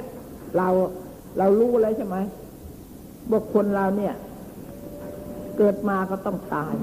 [0.57, 0.67] เรา
[1.37, 2.17] เรารู้แล้วใช่ไหม
[3.31, 4.13] ว่าคนเราเนี่ย
[5.57, 6.73] เกิดมาก็ต้องตาย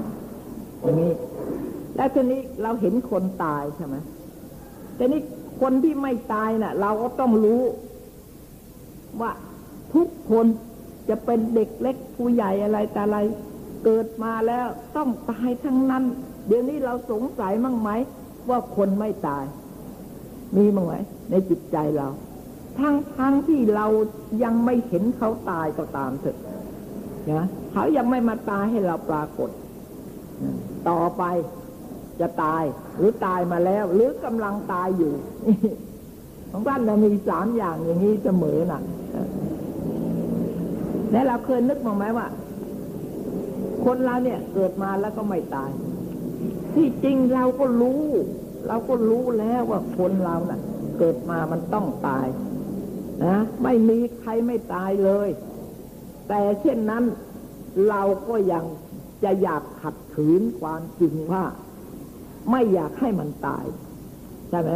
[0.81, 1.13] อย่างนี้
[1.95, 3.95] แล้วทีนี้เราเห็นคนตายใช่ไหม
[4.95, 5.21] แต่นี้
[5.61, 7.61] คนที่ไม่ตายนะ่ะ เราก็ต้องรู้
[9.21, 9.31] ว่า
[9.93, 10.45] ทุกคน
[11.09, 13.17] จะเป็นเด็กเล็กผู้ใหญ่อะไรแต่อะไร
[13.85, 14.67] เกิดมาแล้ว
[14.97, 16.03] ต้องตายทั้งนั้น
[16.47, 17.89] เดี๋ยวนี้เราสงสัยมั่งไหม
[18.49, 19.45] ว่าคนไม่ตาย
[20.55, 20.93] มีมั้งไหม
[21.29, 22.07] ในจิตใจเรา
[22.79, 23.85] ทั้งทั้งที่เรา
[24.43, 26.37] ยังไม่เห็นเขาตายก็ตามเถอะ
[27.31, 29.49] นะเขายังไม่มาตายให้เราปรากฏ
[30.89, 31.23] ต่อไป
[32.19, 32.63] จะตาย
[32.97, 35.13] หรือตายมาแล้ว หรือกำลังตายอยู่
[36.51, 38.81] ของท่านเรามีสามอย่างอย่างนี้เสมอนะ
[41.11, 42.27] และเราเคยนึกมั้งไหมว่า
[43.85, 45.71] คนเราเนี่ยเกิดมาแล้วก็ไม่ตาย
[46.73, 48.01] ที่จริงเราก็รู้
[48.67, 50.61] เราก็รู้แล้วว่าคนเรานะ่ะ
[50.99, 52.27] เกิดมามันต้องตาย
[53.25, 55.29] นะไม่มีใครไม่ตายเลย
[56.27, 57.03] แต่เช่นนั้น
[57.89, 58.63] เราก็ยัง
[59.23, 61.43] จะอยากขัดขืนความจริงว่า
[62.51, 63.65] ไม่อยากให้มันตาย
[64.49, 64.71] ใช่ไหม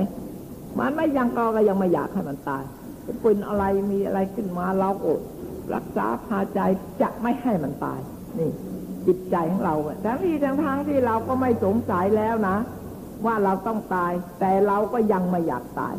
[0.79, 2.63] มันไม่ยังก็ก็ยังไม่อยากให้มันตาย
[3.21, 5.13] เป็นอะไรมีอะไรขึ้นมาเราก็
[5.75, 6.59] รักษาพาใจ
[7.01, 7.99] จะไม่ให้มันตาย
[8.39, 8.51] นี่
[9.09, 12.57] จิตใจของเราทั้งที่ทั้งทางที่เราก็ไม่สงสัยแล้วนะ
[13.25, 15.95] ว่าเราต้องตาย แต่เราก็ยังไม่อยากตาย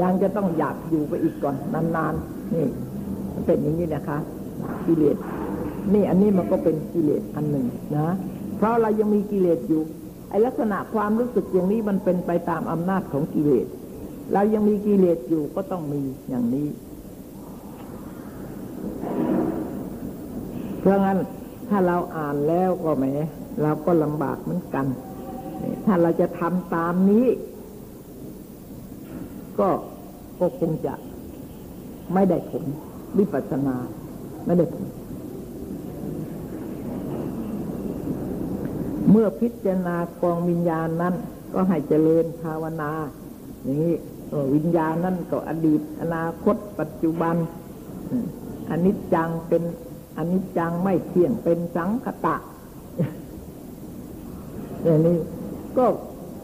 [0.00, 2.66] ยังจะต้องอยากอยู่ไปอีกก่อนนานๆนี่
[3.34, 4.18] มันเป็นอย่างนี้นะคะ
[4.86, 5.16] กิเลส
[5.94, 8.14] นี่อันนี้มันก็เป็นกิเลสอันหนึ่งนะ
[8.56, 9.82] เพราะเรายังมีกิเลสอยู่
[10.30, 13.66] ไอลักษณะความรู้สึกอย่างนี้มันเป็นไปตามอำนาจของกิเลส
[14.32, 16.68] เรายังมีกิเลสอยู่ก็ต้องมีอย่างนี้
[20.80, 21.18] เพราะงั้น
[21.70, 23.04] ถ้าเราอ่านแล้วก็แหม
[23.62, 24.86] เราก็ลำบากเหมือนกัน
[25.86, 27.26] ถ้าเราจะทำตามนี้
[29.58, 29.68] ก็
[30.40, 30.94] ก็คงจะ
[32.14, 32.64] ไม่ได้ผล
[33.18, 33.76] วิปัสสนา
[34.46, 34.84] ไม่ได้ผล
[39.10, 41.14] เมื่อพิจารณากองวิญญาณนั้น
[41.54, 42.90] ก็ให้เจริญภาวนา
[43.62, 43.94] อย่างนี้
[44.54, 47.36] วิญญาณนั้นก็อดีต อนาคต ปัจจุบัน
[48.70, 49.62] อันนี้จังเป็น
[50.20, 52.36] อันนี้จังไม่เที่ยงเป็นสังคตะ
[54.82, 55.18] อย่างนี้
[55.76, 55.86] ก็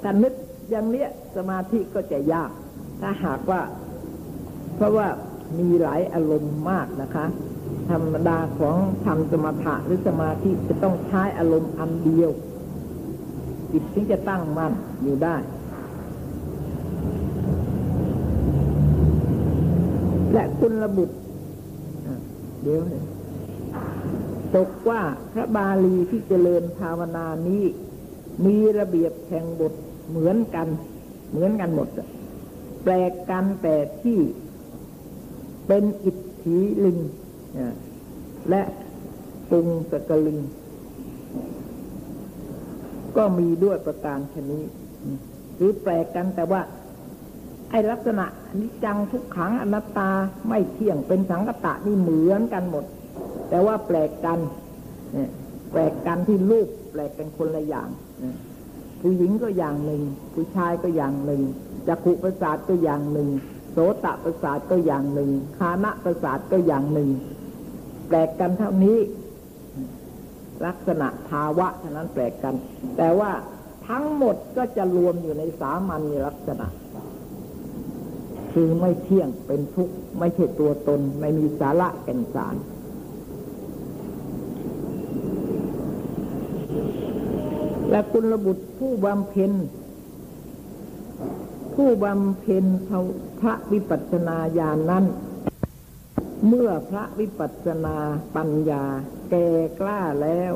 [0.05, 0.35] การนึก
[0.71, 2.51] อย่างเนี้ยสมาธิก็จะยาก
[3.01, 3.61] ถ้าหากว่า
[4.77, 5.07] เพราะว่า
[5.59, 7.27] มีหลายอารมณ์มากนะคะ
[7.91, 12.31] ธรรมดาของทำสมถะหรือสมาธิจะต้องใช้อารมณ์อันเดียว
[13.73, 15.37] จิตถึงจะตั้งมั่นอยู่ได้
[20.33, 21.05] และคุณระบุ
[22.63, 22.81] เดี๋ยว
[24.55, 27.65] ตกว่าพระบาลีที่เจริญภาวนานี้
[28.47, 29.73] มีระเบียบแห่งบท
[30.09, 30.69] เหมือนกัน
[31.31, 31.89] เหมือนกันหมด
[32.83, 34.19] แปลกกันแต่ที่
[35.67, 36.99] เป็นอิทธิลิง
[38.51, 38.63] และ
[39.51, 40.41] ปุงสกลิง
[43.17, 44.63] ก็มีด้วยประการชนี้
[45.57, 46.61] หรือแปลกกันแต่ว่า
[47.71, 48.25] ไอ้ลักษณะ
[48.59, 50.11] นิจังทุกขังอนัตตา
[50.49, 52.85] ไม่เที่ยงเป็นสังกตะนี่เหมือนกันหมด
[53.49, 54.39] แต่ว่าแปลกกัน
[55.73, 57.89] แปลกกันที่รูปแปลกกันคนละอย่าง
[59.01, 60.03] ผู้หญิงก็อย่างหนึ่ง
[60.35, 61.43] ผู้ชายก็อย่างหนึ่ง
[61.89, 63.29] จักขุประสาทก็อย่างหนึ่ง
[63.73, 67.11] โสตประสาทก็อย่างหนึ่งคานะประสาทก็อย่างหนึ่ง
[68.09, 68.99] แปลกกันเท่านี้
[70.67, 72.55] ลักษณะภาวะเท่านั้นแปลกกัน
[72.97, 73.31] แต่ว่า
[73.89, 76.67] ทั้งหมดก็จะรวมอยู่ในสามัญลักษณะ
[78.53, 82.55] คือไม่เที่ยงเป็นทุกข์ไม่ใช่ตัวตน ไม่มีสาระแก่นสาร
[87.91, 89.53] และคุณระบุผู้บำเพ็ญ
[91.75, 92.65] ผู้บำเพ็ญ
[93.41, 95.05] พระวิปัสสนาญาณนนั้น
[96.47, 97.97] เมื่อพระวิปัสสนา
[98.37, 98.85] ปัญญา
[99.31, 99.49] แก่
[99.81, 100.53] กล้าแล้ว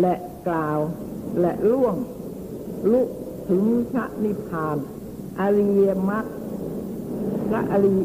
[0.00, 0.14] และ
[0.48, 0.78] กล่าว
[1.40, 1.96] และล่วง
[2.92, 3.02] ลุ
[3.48, 4.76] ถึงพระนิพพาน
[5.40, 6.26] อริยมรรค
[7.48, 7.96] พระอริ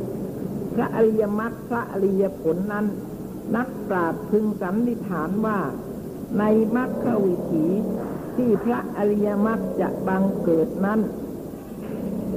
[0.73, 2.85] พระอริยมรรคพระอริยผลนั้น
[3.55, 5.59] นักปราชญ์พึงสันนิฐานว่า
[6.39, 6.43] ใน
[6.75, 7.67] มรรควิถี
[8.37, 10.99] ที่พระอริยมรรคจะบังเกิดนั้น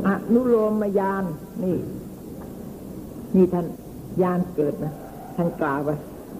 [0.07, 1.25] อนุโลมยาน
[1.65, 1.77] นี่
[3.35, 3.67] นี่ท่าน
[4.23, 4.95] ยานเกิดนะ
[5.37, 5.91] ท่านกล่าวไป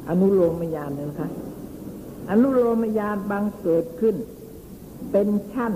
[0.09, 1.31] อนุโลมญาณนะคะ
[2.31, 4.17] อนุโลมญาณบางเกิดขึ้น
[5.13, 5.73] เป็นชั้น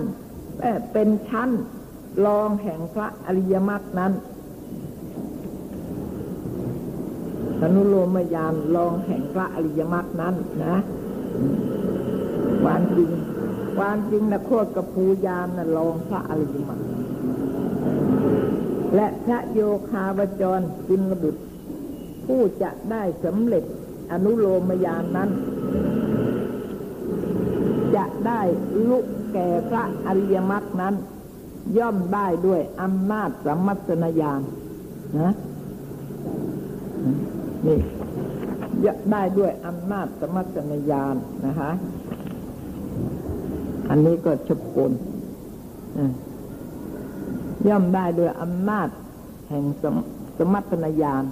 [0.93, 1.49] เป็นชั้น
[2.25, 4.13] รองแห่งพระอริยมรรคนั้น
[7.63, 10.75] อนุโลมญาณรองแห่งพระอริยมรรคนั้นนะ
[12.65, 13.09] วานจริง
[13.79, 16.81] วานจริงนะโคตรกับภูยานนะรองพระอริยมรรค
[18.95, 19.59] และพระโย
[19.89, 21.43] คาวจรกุลบุตร
[22.25, 23.63] ผู้จะได้สำเร็จ
[24.11, 25.29] อนุโลมญานนั้น
[27.95, 28.41] จะได้
[28.89, 28.99] ลุ
[29.33, 30.95] แก่พระอริยมรรคนั้น
[31.77, 34.41] ย่อมได้ด้วยอำนาจสมัสนญาณ
[35.19, 35.33] นะ
[37.65, 37.79] นี่
[38.85, 41.71] จะได้ด้วยอำนาจสมัสนญาณนะคะ
[43.95, 44.91] อันนี้ก็ชบกล
[47.67, 48.89] ย่อมได้ด้วยอำนาจ
[49.49, 49.95] แห่งสม
[50.37, 51.23] สมัตนญาณ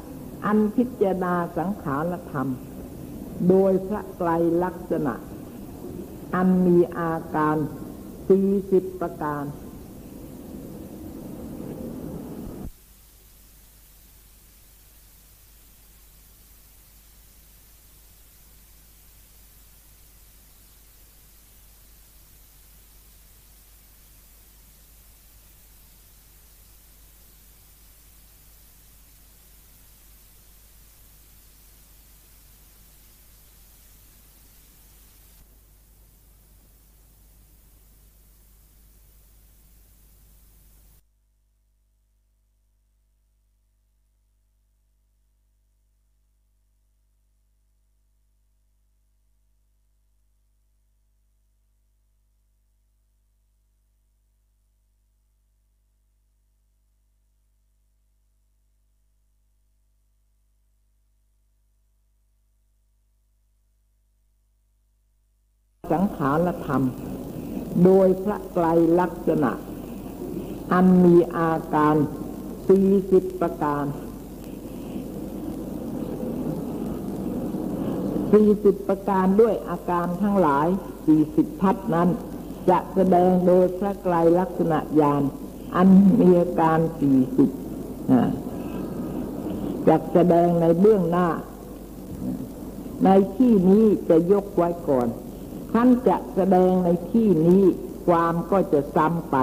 [0.46, 2.48] อันพิจารณาสังขารธรรม
[3.50, 4.30] โดยพระไตร
[4.64, 5.14] ลักษณะ
[6.36, 7.56] อันมีอาการ
[8.28, 9.44] สี่สิบประการ
[65.94, 66.84] สังขารธรรม
[67.84, 68.66] โดยพระไตร
[69.00, 69.52] ลักษณะ
[70.74, 71.96] อันมีอาการ
[72.68, 73.86] สี่สิบประการ
[78.32, 80.68] สี่สิบประการด้วยอาการทั้งหลาย
[81.06, 82.10] สี่สิบทัศนั้น
[82.70, 85.24] จะแสดงโดยพระไตรลักษณะญาณ
[85.76, 85.88] อัน
[86.20, 87.50] มีอาการสี่สิบ
[89.88, 91.28] จะแสดงในเบื้องหน้า
[93.06, 95.08] ในที่นี้จะยกไว้ก่อน
[95.74, 97.64] ท่านจะแสดงในที่นี้
[98.08, 99.38] ความก็จะซ้ำไป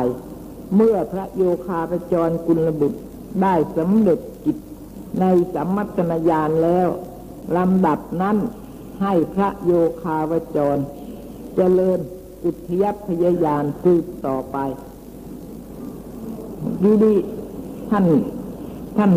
[0.74, 3.00] เมื่อพระโยคาปจรกุลบุตร
[3.42, 4.56] ได้สำเร็จกิจ
[5.20, 6.88] ในสัมมัตนญาณแล้ว
[7.56, 8.36] ลำดับนั้น
[9.02, 10.78] ให้พระโยคาวจร
[11.56, 12.00] เจริญ
[12.44, 14.56] อุทยพยายานสืบต่อไป
[16.82, 17.14] ดีดี
[17.90, 18.06] ท่าน
[18.98, 19.12] ท่าน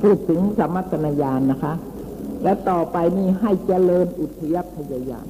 [0.00, 1.74] พูดถึงสมัตนญาณนะคะ
[2.42, 5.26] และต่อไปนี้ให้เจริญอุทยพยายาน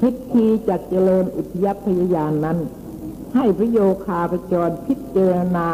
[0.00, 2.58] พิธีจัดเจริญอุทยพยายานนั้น
[3.34, 5.68] ให้พระโยคาพจรพิจารณา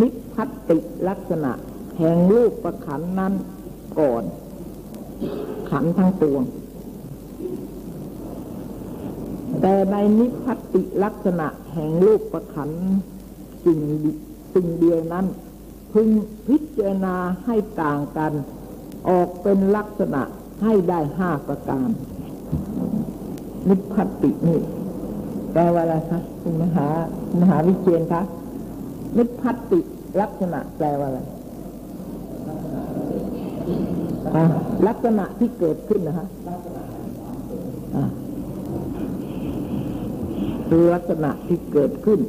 [0.00, 1.52] นิพัติลักษณะ
[1.98, 3.32] แห่งรูปประขันนั้น
[3.98, 4.24] ก่อน
[5.70, 6.42] ขันทั้งปวง
[9.60, 12.70] แต่ในนิพัติลักษณะแห่งรูปประขัน
[13.64, 13.80] สิ่ง
[14.54, 15.26] สิ่งเดียวนั้น
[15.92, 16.08] พึง
[16.48, 18.32] พิจารณาให้ต่างกัน
[19.08, 20.22] ออกเป็นลักษณะ
[20.62, 21.88] ให้ได้ห้าประการ
[23.68, 24.60] นิพพัตินี่
[25.52, 26.86] แปลว่าอะไรคะคุณมหา
[27.40, 28.22] มหาวิเชียนคะ
[29.16, 29.80] นิพพัติ
[30.20, 31.20] ลักษณะแปลว่าอะไร
[34.86, 36.26] ลักษณะที่เกิดขึ้นนะฮะ
[40.68, 42.20] คือลักษณะที่เกิดขึ้น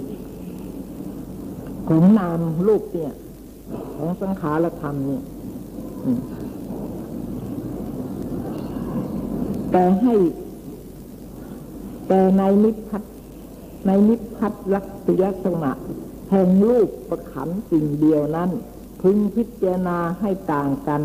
[1.87, 3.13] ของนามรูปเนี่ย
[3.95, 5.23] ของสังขารธรรมเนี่ย
[9.71, 10.13] แต่ให้
[12.09, 13.03] แต่ในนิพพัท
[13.85, 14.89] ในนิพพัทลักษ
[15.21, 15.71] ณษณะ
[16.29, 18.49] แห่งรูปประขันสิ่งเดียวนั้น
[19.01, 21.01] พึงพิจารณาให้ต่างกัน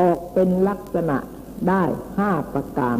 [0.00, 1.16] ออกเป็นลักษณะ
[1.68, 1.82] ได้
[2.18, 2.98] ห้าประการ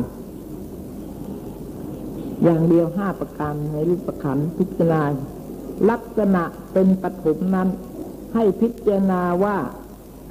[2.43, 5.03] อย่างเดียวห้าประการในรูปประขันพิจารณา
[5.91, 7.69] ลักษณะเป็นปฐมนั้น
[8.35, 9.57] ให้พิจารณาว่า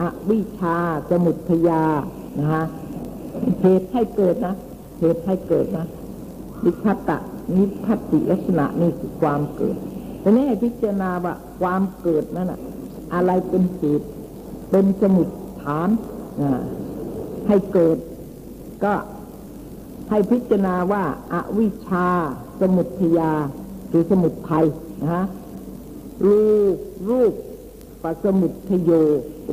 [0.02, 0.78] อาวิชา
[1.10, 1.84] สมุทยา
[2.40, 2.66] นะฮะ
[3.62, 4.56] เหตุให้เกิดนะ
[5.00, 5.88] เหตุให้เกิดนะ
[6.66, 7.18] นิพัตะ
[7.58, 9.76] นิพัติลักษณะนี่คือความเกิด
[10.22, 12.60] แต่นี้พิจารณาว่าความเกิดนั่นอะ
[13.14, 14.08] อะไรเป็นเหตุ
[14.72, 15.28] เป็นสมุด
[15.62, 15.90] ฐาน
[17.48, 17.98] ให้เกิด
[18.84, 18.94] ก็
[20.10, 21.04] ให้พิจารณาว่า
[21.34, 22.08] อาวิชา
[22.62, 23.32] สมุทยา
[23.92, 24.66] คือสมุทไทย
[25.02, 25.26] นะฮะ
[26.26, 26.40] รู
[27.10, 27.34] รูป
[28.04, 28.92] ปัสมุทโย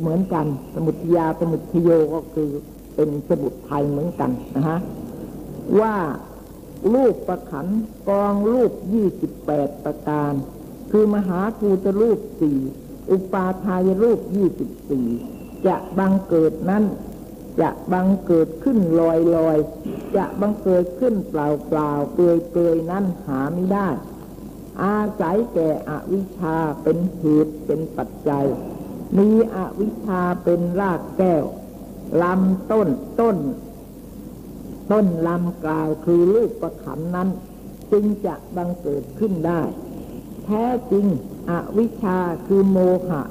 [0.01, 0.45] เหมือนกัน
[0.75, 2.49] สมุทยาสมุทโยก็คือ
[2.95, 4.77] เป็นสมุดไทยเหมือนกันนะฮะ
[5.79, 5.93] ว่า
[6.93, 7.67] รูปประขัน
[8.09, 10.33] กองรูปยี่สิบแปดประการ
[10.91, 12.59] คือมหาภูตรูปสี่
[13.11, 15.07] อุปาทายรูปยี่สิบสี่
[15.67, 16.83] จะบังเกิดนั้น
[17.61, 19.57] จะบังเกิดขึ้นลอยลอย
[20.15, 23.87] จะบังเกิดขึ้นเปล่าเปล่าเปลือยเปลือยนั้นหาไม่ได้
[24.83, 28.45] อาศัยแก่อวิชชาเป็นเหตุเป็นปัจจัย
[29.17, 31.43] มีอวิชชาเป็นรากแก้ว
[32.21, 32.87] ลำต้น
[33.19, 33.37] ต้น
[34.91, 37.29] ต้นลำกล่ายคือรูปประขันนั้น
[37.91, 39.61] จึงจะบังเกิดขึ้นได้
[40.45, 41.05] แท้จริง
[41.49, 42.17] อวิชชา
[42.47, 42.77] คือโม
[43.07, 43.21] หะ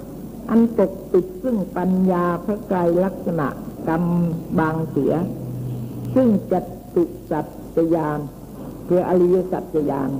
[0.51, 3.49] อันปกปิดซึ่งปัญญาพระไกรลักษณะ
[3.89, 4.05] กรรม
[4.59, 5.15] บางเสีย
[6.15, 6.61] ซึ่งจั
[6.95, 7.41] ตุสั
[7.77, 8.19] จยาน
[8.87, 10.11] คืออริยสัจยาน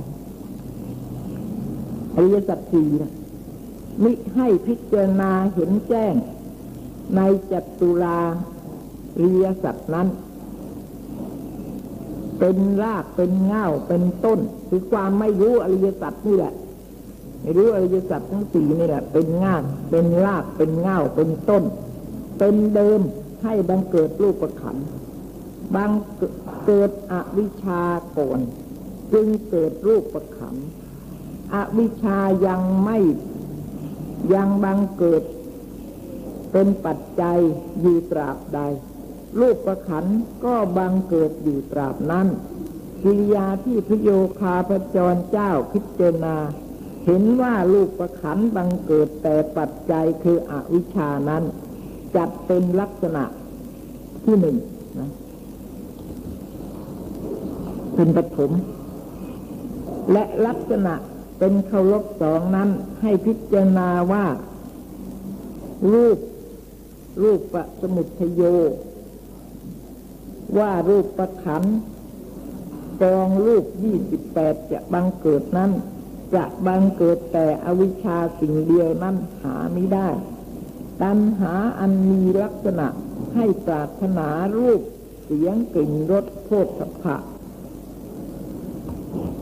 [2.15, 3.13] อริยสัจสี่นะ
[4.03, 6.13] มิให้พิจารณาเห็นแจ้ง
[7.15, 7.21] ใน
[7.51, 8.19] จัตุรา
[9.21, 10.07] ริยสัจนั้น
[12.39, 16.53] เป็นรากเป็นเง่าเป็นต้น คือความไม่รู้อริยสัจนี่แหละ
[17.41, 19.55] ไม่รู้อริยสัจทั้งสี่นี่แหละเป็นง่า
[19.89, 21.63] เป็นรากเป็นเง่าเป็นต้น
[22.37, 23.01] เป็นเดิม
[23.43, 24.77] ให้บังเกิดรูปประขัน
[25.75, 25.91] บัง
[26.65, 27.81] เกิดอวิชา
[28.17, 28.39] ก่อน
[29.13, 30.55] จึงเกิดรูปประขัน
[31.53, 32.97] อวิชชายังไม่
[34.33, 35.23] ยังบังเกิด
[36.51, 37.39] เป็นปัจจัย
[37.81, 38.59] อยู่ตราบใด
[39.39, 40.05] รูปประขัน
[40.45, 42.27] ก็บังเกิดอยู่ตราบนั้น
[43.03, 44.09] กิริยาที่พโย
[44.39, 46.35] คาพจรเจ้าพิจารณา
[47.05, 51.43] เห็นว่ารูปประขันบังเกิดแต่ปัจจัยคืออวิชชานั้น
[52.15, 53.23] จัดเป็นลักษณะ
[54.25, 54.57] ที่หนึ่ง
[54.99, 55.09] นะ
[57.95, 58.51] เป็นปฐม
[60.11, 60.93] และลักษณะ
[61.39, 62.69] เป็นเคารพสองนั้น
[63.01, 64.25] ให้พิจารณาว่า
[65.91, 66.17] รูป
[67.21, 68.41] รูปประสมุทโย
[70.57, 71.63] ว่ารูปประขัน
[73.01, 75.71] กองรูปยี่สิบแปดจะบังเกิดนั้น
[76.35, 80.09] จะบังเกิดแต่อวิชชาสิ่งเดียวนั้นหาไม่ได้
[81.01, 82.87] ตัณหาอันมีลักษณะ
[83.33, 84.81] ให้ปรารถนารูป
[85.23, 86.67] เสียงกลิ่นรสโภฏ
[87.03, 87.17] ฐะ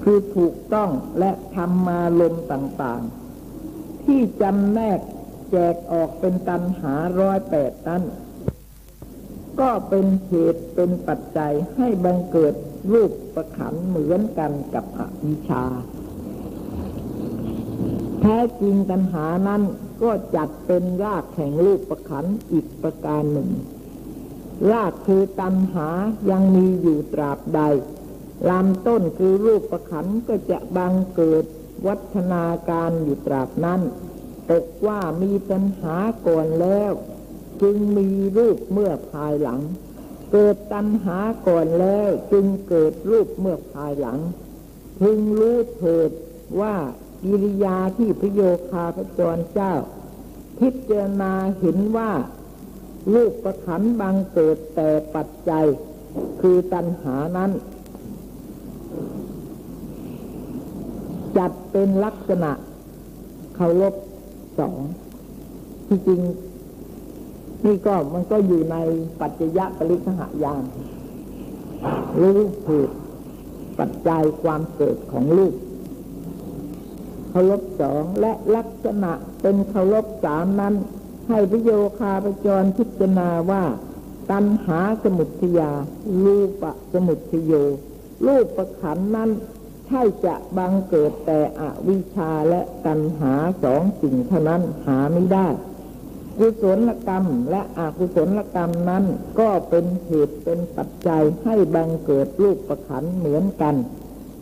[0.03, 0.89] คือถูกต้อง
[1.19, 4.99] และทำมาลมต่างๆ ที่จำแนก
[5.51, 8.03] แจกออกเป็นตันหาร้อยแปดนั้น
[9.59, 12.55] ก็เป็นเหตุเป็นปัจจัยให้บังเกิด
[12.91, 15.63] รูปประขันเหมือนกันกับอวิชา
[18.21, 19.61] แท้จริงตัณหานั้น
[20.01, 23.49] ก็จัดเป็นรากแห่งรูปประขันอีกประการหนึ่ง
[24.71, 25.87] รากคือตัณหา
[26.31, 27.61] ยังมีอยู่ตราบใด
[28.49, 31.45] ลำต้นคือรูปประขันก็จะบังเกิด
[31.87, 33.81] วัฒนาการอยู่ตราบนั้น
[34.49, 35.95] ตกว่ามีปัญหา
[36.27, 36.91] ก่อนแล้ว
[37.61, 39.59] จึงมีรูปเมื่อภายหลัง
[40.31, 44.19] เกิดตัณหาก่อนแล้วจึงเกิดรูปเมื่อภายหลัง
[44.99, 46.11] พึงรู้เถิด
[46.61, 46.75] ว่า
[47.23, 48.41] กิริยาที่พระโย
[48.71, 49.73] คาพระจรเจ้า
[50.59, 52.11] พิจารณาเห็นว่า
[53.13, 55.65] รูปประขันบังเกิดแต่ปัจจัย
[56.41, 57.51] คือตัณหานั้น
[61.37, 62.51] จัดเป็นลักษณะ
[63.55, 63.95] เคารพ
[64.59, 64.77] สอง
[65.87, 66.21] ที่จริง
[67.63, 68.77] นี่ก็มันก็อยู่ใน
[69.19, 70.63] ปัจจยปริคหายาน
[72.19, 72.97] รู้เหตุ
[73.79, 75.53] ปัจจัยความเกิดของลูก
[77.29, 80.73] เคารพสองและลักษณะเป็นเคารพสามนั้น
[81.29, 83.63] ให้พโยคาปจรพิจารณาว่า
[84.31, 85.71] ตัณหาสมุทยา
[86.23, 87.53] รูปะสมุทโย
[88.25, 89.29] รูปประขันนั้น
[89.87, 93.33] ใช่จะบังเกิดแต่อวิชาและตัณหา
[93.63, 95.47] สองสิ่งเท่านั้นหาไม่ได้
[96.39, 99.03] กุศลกรรมและอกุศลกรรมนั้น
[99.39, 103.75] ก็เป็นเหตุเป็นปัจจัยให้บังเกิดรูปประขันเหมือนกัน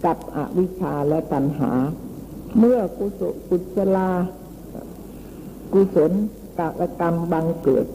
[0.06, 1.72] กับอวิชชาและตัณหา
[2.58, 4.10] เมื่อกุศกุศลา
[5.74, 6.12] กุศล
[6.60, 6.62] ก
[7.00, 7.86] กรรมบังเกิด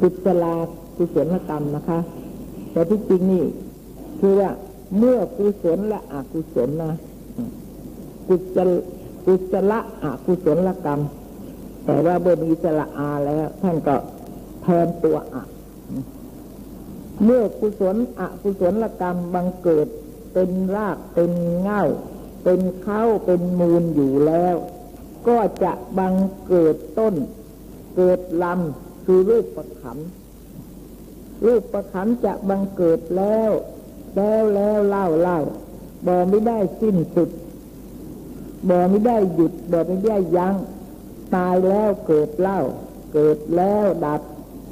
[0.00, 0.54] กุศลา
[0.96, 1.98] กุศลกรรมนะคะ
[2.72, 3.44] แต่ที่จริงนี่
[4.20, 4.50] คือว่า
[4.98, 6.92] เมื่อกุศลและอกุศลนะ
[8.28, 8.68] กุศล
[9.26, 11.00] กุศลอกุศลกรรม
[11.88, 13.96] แต่ว่าเมื่อมีสละอาแล้ว ท่านก็
[14.62, 15.44] แทนตัวอะ
[17.24, 19.88] เมื่อกุศลอกุศลกรรมบังเกิด
[20.32, 21.30] เป็นรากเป็น
[21.60, 21.82] เง่า
[22.44, 24.56] เป็นเข้าเป็นมูลอยู่แล้ว
[25.28, 26.14] ก็จะบัง
[26.46, 27.14] เกิดต้น
[27.96, 29.98] เกิดลำคือรูปประขัน
[31.44, 33.50] รูปประขันจะบังเกิดแล้ว
[34.14, 35.38] แล้วแล้วเล่าเล่า
[36.06, 37.30] บ่ไม่ได้สิ้นสุด
[38.68, 40.56] บ่ไม่ได้หยุดบ่ไม่ได้ยัง้ง
[41.34, 42.60] ตายแล้วเกิดเล่า
[43.12, 44.22] เกิดแล้วดับ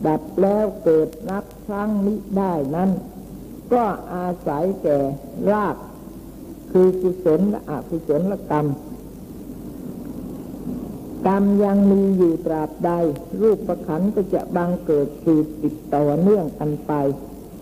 [0.07, 2.91] ดับแล้วเกิดนับครั้งมิได้นั้น
[3.73, 3.85] ก็
[4.15, 4.99] อาศัยแก่
[5.53, 5.77] ราก
[6.71, 8.67] คือกุศลและอกุศลกรรม
[11.27, 12.91] กรรมยังมีอยู่ตราบใด
[13.41, 16.93] รูปประขันก็จะบังเกิดสืบติดต่อเนื่องกันไป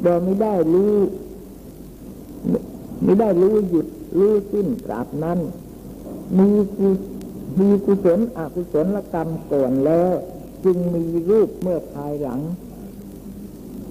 [0.03, 0.95] โดยไม่ได้รู้
[3.05, 3.87] ไม่ได้รู้หยุด
[4.19, 5.39] รู้สิ้นตราบนั้น
[6.39, 6.91] มีกุ
[7.59, 10.15] มีกุศลอกุศลกรรมก่อนแล้ว
[10.65, 12.41] จึงมีรูปเมื่อภายหลัง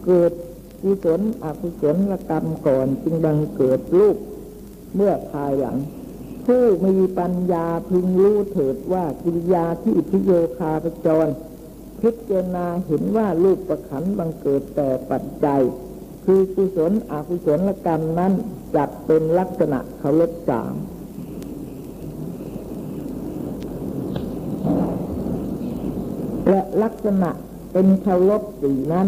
[0.05, 0.31] เกิด
[0.81, 4.17] กุศลอกุศลกรรมก่อนจึงบังเกิดรูป
[4.95, 5.77] เมื่อภายหลัง
[6.45, 11.27] ผู้มีปัญญาพึงรู้เถิดว่ากิริยาที่พิโยคาปจร
[12.01, 15.61] พิจารณาเห็นว่ารูปประขันบังเกิดแต่ปัจจัย
[16.25, 18.33] คือกุศลอกุศลกรรมนั้น
[18.75, 20.73] จัดเป็นลักษณะเขาลดสาม
[26.49, 27.29] และลักษณะ
[27.71, 29.07] เป็นเคารพสี่นั้น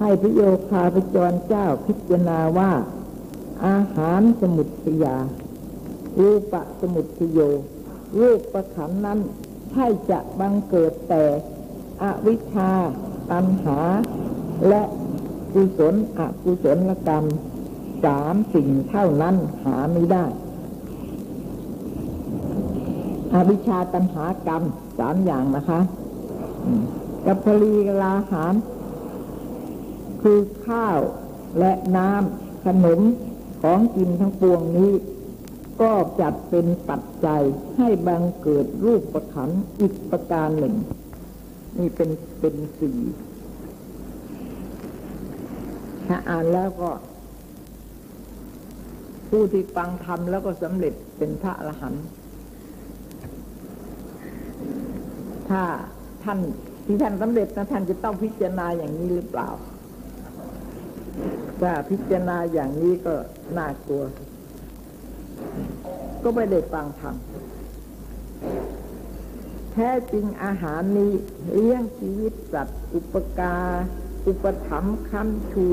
[0.00, 2.72] ให้พระโยคาพจรเจ้าพิจารณาว่า
[3.66, 5.16] อาหารสมุทยา
[6.18, 7.38] รูปะสมุทโย
[8.18, 9.18] รูปประขันนั้น
[9.70, 11.24] ใช่จะบังเกิดแต่
[12.02, 12.70] อวิชชา
[13.30, 13.78] ตัณหา
[14.68, 14.82] และ
[15.52, 17.24] กุศลอกุศลกรรม
[18.04, 20.24] สามสิ่งเท่านั้นหาไม่ได้
[23.34, 24.62] อวิชชาตัณหากรรม
[24.98, 25.80] สามอย่างนะคะ
[27.26, 28.54] กับพลีกลาหาร
[30.22, 30.98] คือข้าว
[31.58, 33.00] และน้ำขนม
[33.62, 34.92] ของกินทั้งปวงนี้
[35.80, 37.42] ก็จัดเป็นปัจจัย
[37.76, 39.50] ให้บังเกิดรูปประขัน
[39.80, 40.74] อีกประการหนึ่ง
[41.78, 42.10] นี่เป็น
[42.40, 42.98] เป็นสี่
[46.06, 46.90] ถ้าอ่านแล้วก็
[49.28, 52.04] ผู้ที่ฟังธรรมแล้วก็สำเร็จเป็นพระอรหันต์
[55.50, 55.62] ถ้า
[56.24, 56.38] ท่าน
[56.86, 59.48] ที่ท่านสำเร็จนะท่านจะต้องพิจารณาอย่างนี้หรือเปล่า
[61.60, 63.14] ถ้าพิจารณาอย่างนี้ก็
[63.56, 64.04] น่ากลัว
[66.22, 67.14] ก็ไม่ได้ฟังธรรม
[69.72, 71.12] แท้จริงอาหารนี้
[71.52, 73.72] เลี้ยงชีวิตสัตว์ อุปการ
[74.26, 75.68] อุปถัมภ์คันชู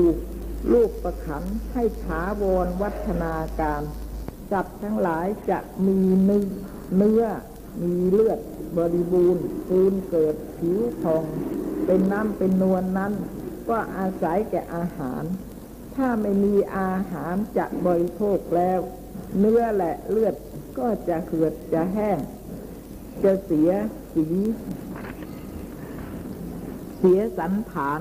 [0.72, 3.82] ลูกประขันให้ถาวรวัฒนาการ
[4.50, 7.24] สัตว์ทั้งหลายจะมีเนื้อ
[7.80, 8.40] มีเลือด
[8.76, 11.24] บริบูรณ์คูนเกิดผิวทอง
[11.86, 13.12] เป็นน้ำเป็นนวลนนั้น
[13.68, 15.22] ก็อาศัยแก่อาหาร
[15.94, 18.80] ถ้าไม่มีอาหารจะบริโภคแล้ว
[19.38, 20.34] เนื้อและเลือด
[20.78, 22.18] ก็จะเหือดจะแห้ง
[23.24, 23.70] จะเสีย
[24.14, 24.26] สี
[26.98, 28.00] เสียสันฐาน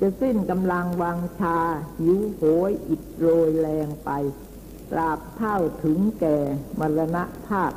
[0.00, 1.58] จะสิ้นกำลังวังชา
[1.98, 4.10] หิวโหยอิดโรยแรงไป
[4.90, 6.36] ตราบเท่าถึงแก่
[6.78, 7.72] มรณะภาพ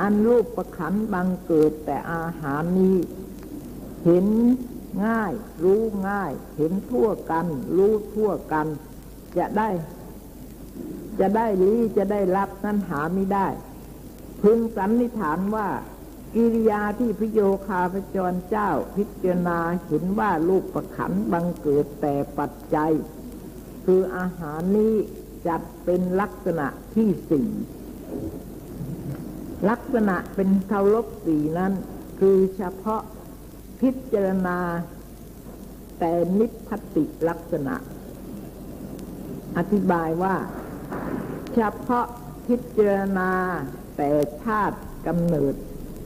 [0.00, 2.96] อันรูปประขันบังเกิดแต่อาหารนี้
[4.04, 4.26] เห็น
[5.04, 5.32] ง่าย
[5.62, 8.66] รู้ง่าย เห็นทั่วกัน รู้ทั่วกัน
[9.38, 9.68] จะได้
[11.20, 13.48] จะได้รีจะได้รับนั้นหาไม่ได้
[14.42, 15.68] พึงสันนิษฐานว่า
[16.34, 22.92] กิริยาที่พโยคาพจรเจ้าพิจารณาเห็นว่ารูปประขันบังเกิดแต่ปัจจัย
[23.84, 24.94] คืออาหารนี้
[25.48, 27.48] จัดเป็นลักษณะที่สี่
[29.68, 31.72] ลักษณะเป็นเทาลบสีนั้น
[32.20, 33.02] คือเฉพาะ
[33.80, 34.58] พิจารณา
[35.98, 37.74] แต่นิพพติลักษณะ
[39.56, 40.36] อธิบายว่า
[41.54, 42.06] เฉพาะ
[42.46, 43.30] พิจารณา
[43.96, 44.10] แต่
[44.42, 45.54] ชาติกำเนิด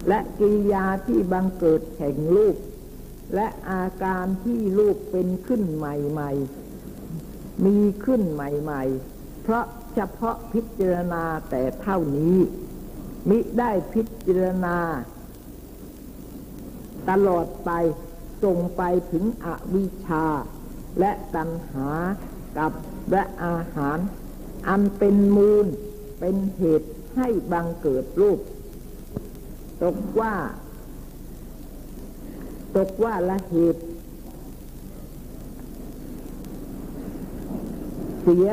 [0.09, 2.57] และกิริยาที่บังเกิดแห่งรูป
[3.35, 12.37] และอาการที่รูปเป็นขึ้นใหม่ๆ มีขึ้นใหม่ๆ เพราะเฉพาะพิจารณาแต่เท่านี้
[13.29, 14.79] มิได้พิจารณา
[17.09, 17.71] ตลอดไป
[18.43, 20.27] ส่งไปถึงอวิชชา
[20.99, 21.89] และตัณหา
[22.59, 22.73] กับ
[23.11, 23.99] และอาหาร
[24.69, 25.67] อันเป็นมูล
[26.21, 28.41] เป็นเหตุให้บังเกิดรูป
[29.83, 30.35] ตกว่า
[32.77, 33.83] ตกว่าละเหตุ
[38.23, 38.49] เสีย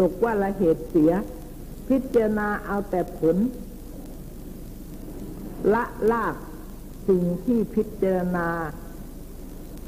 [0.00, 1.12] ตกว่าละเหตุเสีย
[1.88, 3.36] พิจารณาเอาแต่ผล
[5.74, 6.34] ละลาก
[7.08, 8.48] สิ่งที่พิจารณา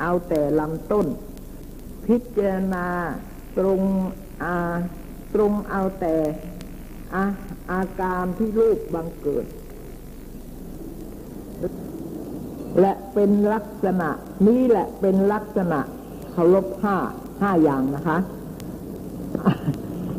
[0.01, 1.07] เอาแต่ลำต้น
[2.07, 2.87] พิจารณา
[3.59, 3.81] ตรง
[4.43, 4.57] อา
[5.35, 6.15] ตรงเอาแต่
[7.15, 7.25] อา
[7.73, 9.47] อาการที่รูปบังเกิด
[12.81, 14.11] และเป็นลักษณะ
[14.47, 15.81] นี้แหละเป็นลักษณะ
[16.33, 16.97] เคารพห้า
[17.41, 18.19] ห้าอย่างนะคะ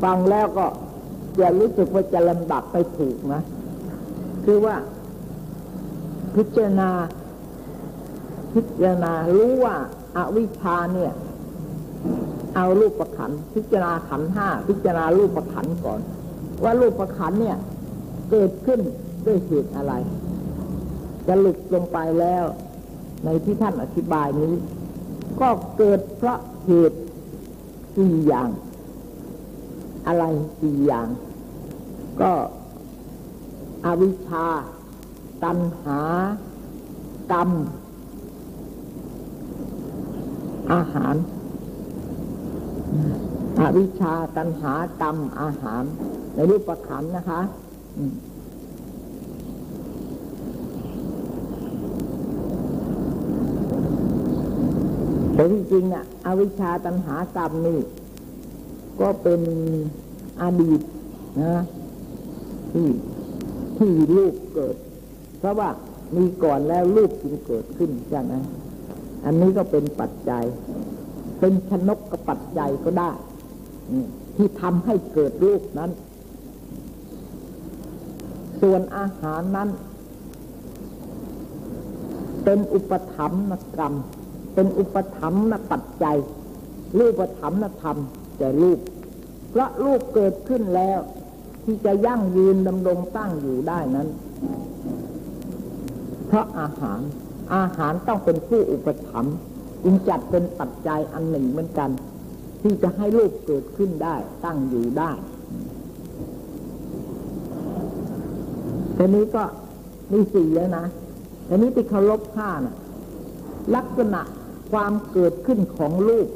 [0.03, 0.65] ฟังแล้วก็
[1.38, 3.41] อย่ารู้สึกว่าจะลำดับไปถูกนะ
[4.45, 4.75] คือว่า
[6.36, 6.89] พิจารณา
[8.53, 9.75] พิจารณารู้ว่า
[10.15, 11.11] อาวิชชาเนี่ย
[12.55, 15.99] เอารูปประขัน พิจารณาขันห้าพิจารณารูปประขันก่อน
[16.63, 17.57] ว่ารูปประขันเนี่ย
[18.32, 18.79] เกิดขึ้น
[19.25, 19.93] ด้วยเหตุอะไร
[21.27, 22.45] จะหลุดลงไปแล้ว
[23.25, 24.53] ในที่ท่านอธิบายนี้
[25.41, 26.99] ก็เกิดเพราะเหตุ
[27.95, 28.49] สี่อย่าง
[30.08, 30.24] อะไร
[30.60, 31.08] สี่อย่าง
[32.22, 32.32] ก็
[33.86, 34.45] อวิชชา
[35.43, 35.99] ตัณหา
[37.32, 37.49] กรรม
[40.74, 41.16] อาหาร
[43.62, 45.84] อวิชชา ตัณหา กรรม อาหาร
[46.36, 47.41] ในรูปประขันนะคะ
[55.36, 57.80] แต่ที่จริงอะอวิชชาตัณหากรรมนี่
[58.99, 59.41] ก็เป็น
[60.41, 60.81] อดีต
[61.41, 61.61] นะ
[62.71, 62.87] ที่
[63.77, 64.75] ที่ลูกเกิด
[65.39, 65.69] เพราะว่า
[66.15, 68.33] มีก่อนแล้วลูกจึงเกิดขึ้นใช่ไหม
[69.25, 70.43] อันนี้ก็เป็นปัจจัย
[71.39, 73.11] เป็นชนกกับปัจจัยก็ได้
[74.35, 75.91] ที่ทำให้เกิดลูกนั้น
[78.61, 79.69] ส่วนอาหารนั้น
[82.43, 83.93] เป็นอุปธรรมนกรรม
[84.53, 86.17] เป็นอุปธรรมนปัจจัย
[86.97, 87.97] รูปธรรมนธรรม
[88.41, 88.79] แต่รูป
[89.51, 90.99] เพราะรูปเกิดขึ้นแล้ว
[91.63, 94.07] ที่จะยั่งยืนดำรงตั้งอยู่ได้นั้น
[96.27, 96.99] เพราะอาหาร
[97.55, 99.35] อาหารต้องเป็นผู้อุปถัมภ์
[99.83, 101.89] จึงจัดเป็นปัจจัยอันหนึ่งเหมือนกัน
[102.61, 104.15] ที่จะให้รูปเกิดขึ้นได้
[104.45, 105.11] ตั้งอยู่ได้
[108.97, 109.43] ทีนี้ก็
[110.11, 110.85] มีสี่แล้วนะ
[111.47, 112.75] ทีนี้ที่เขาลบห้านะ่ะ
[113.75, 114.21] ลักษณะ
[114.71, 116.27] ความเกิดขึ้นของรูป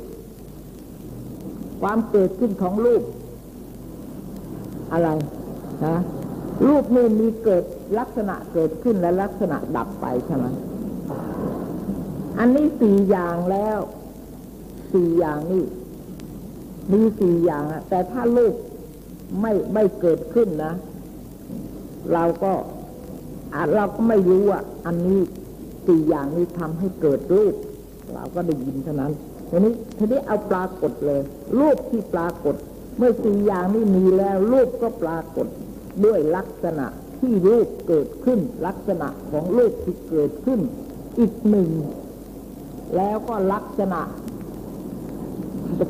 [1.82, 3.04] ความเกิดขึ้นของรูป
[4.92, 5.10] อะไร
[5.86, 5.98] นะ
[6.68, 7.64] รูปนี่มีเกิด
[8.00, 10.46] ลักษณะเกิดขึ้นและลักษณะดับไปใช่ไหม
[12.40, 13.80] อันนี้สี่อย่างแล้ว
[14.94, 15.64] สี่อย่างนี่
[16.92, 18.54] มีสี่อย่างแต่ถ้ารูป
[19.42, 20.74] ไม่ไม่เกิดขึ้นนะ
[22.14, 22.54] เราก็
[23.76, 25.20] เราก็ไม่รู้ว่าอันนี้
[25.88, 27.56] สี่อย่างนี้ทำให้เกิดรูป
[28.14, 29.14] เราก็ได้ยินเท่านั้น
[29.56, 31.22] ทีนี้ทีนี้เอาปรากฏเลย
[31.60, 32.56] รูปที่ปรากฏ
[32.98, 35.48] เมื่อสี่อย่างนี้มีแล้วรูปก็ปรากฏ
[36.06, 36.86] ด้วยลักษณะ
[37.20, 40.60] ที่รูปเกิดขึ้น ลักษณะของรูปที่เกิดขึ้น
[41.20, 41.70] อีกหนึ่ง
[42.96, 44.02] แล้วก็ลักษณะ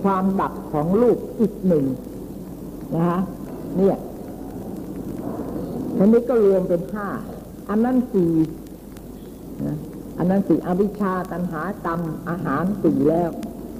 [0.03, 1.85] ความดับของรูปอีกหนึ่ง
[2.93, 3.19] นะฮะ
[3.77, 3.97] เนี่ย
[5.97, 7.07] อันนี้ก็รวมเป็นห้า
[7.69, 8.33] อันนั้นสี่
[9.65, 9.77] นะ
[10.17, 13.31] อันนั้นสี่อวิชชาตัณหากรรมอาหารสี่แล้ว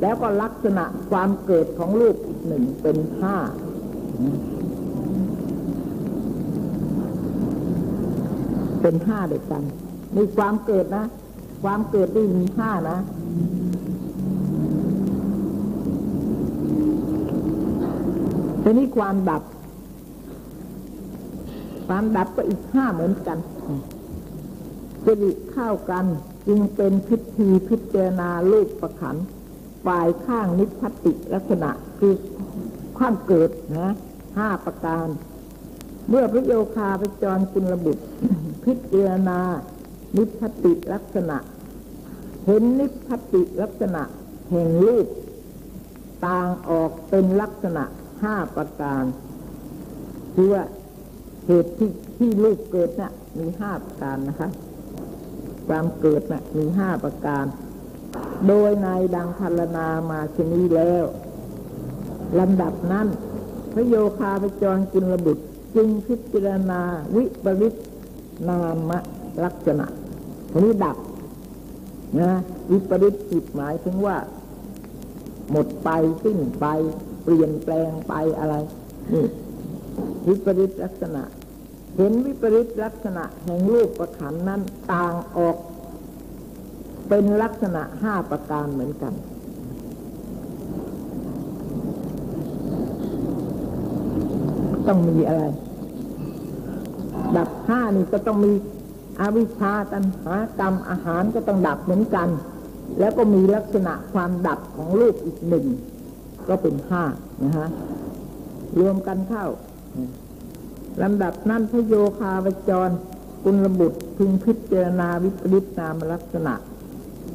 [0.02, 3.36] แล้วก็ลักษณะความเกิดของรูปอีกหนึ่งเป็นห้า
[8.82, 9.64] เป็นห้าเด็กกัน
[10.16, 11.06] มีความเกิดนะ
[11.64, 12.98] ความเกิดนี่มีห้านะ
[18.64, 19.44] ทีนี้ความดับ
[21.88, 23.38] ความดับก็อีกห้าเหมือนกัน
[25.04, 26.06] สิริเข้ากัน
[26.48, 29.16] จึงเป็นพิธีพิจารณาลูกประขัน
[29.86, 31.70] ฝ่ายข้างนิพพติลักษณะ
[32.00, 32.14] คือ
[32.98, 33.90] ความเกิดนะ
[34.38, 35.08] ห้าประการ
[36.10, 38.04] เมื่อพระโยคาไปจรกุลบุตร
[38.64, 39.40] พิจารณา
[40.18, 41.38] นิพพติลักษณะ
[42.46, 44.04] เห็นนิพพติลักษณะ
[44.50, 45.08] แห่งรูป
[46.26, 47.84] ต่างออกเป็นลักษณะ
[48.24, 49.04] ห้าประการ
[50.34, 50.64] คือว่า
[51.46, 54.50] เหตุที่ที่รูปเกิดนะ่ะมีห้าประการนะคะ
[55.68, 57.46] ความเกิดนะ่ะมีห้าประการ
[58.48, 61.06] โดยในดังพัลนามาชนีแล้ว
[62.40, 63.08] ลำดับนั้น
[63.74, 65.44] พระโยคาพจรกุลบุตร
[65.76, 66.82] จึงพิจารณา
[67.16, 67.76] วิปริต
[68.48, 68.92] นาม
[69.44, 69.86] ลักษณะ
[70.64, 70.98] นี้ดับ
[72.20, 72.32] นะ
[72.72, 74.18] วิปริตจิตหมายถึงว่า
[75.52, 75.90] หมดไป
[76.24, 76.66] สิ้นไป
[77.24, 78.56] เปลี่ยนแปลงไปอะไร
[79.14, 79.26] นี่
[80.28, 81.24] วิปริตลักษณะ
[81.98, 85.58] เห็นวิปริตลักษณะแห่งรูปประขันนั้นต่างออก
[87.10, 89.14] เป็นลักษณะห้าประการเหมือนกัน
[94.88, 95.44] ต้องมีอะไร
[97.38, 98.52] ดับห้านี่ก็ต้องมี
[99.20, 102.30] อวิชชาตัณหากรรมอาหารก็ต้องดับเหมือนกัน
[103.00, 105.66] แล้วก็มีลักษณะความดับของรูปอีกหนึ่ง
[106.48, 107.04] ก็เป็นห้า
[107.44, 107.70] นะฮะ
[108.80, 109.46] รวมกันเข้า
[111.02, 112.90] ลำดับนั้นพระโยคาวจร
[113.44, 116.54] กุลบุตรพึงพิจารณาวิปริตนามลักษณะ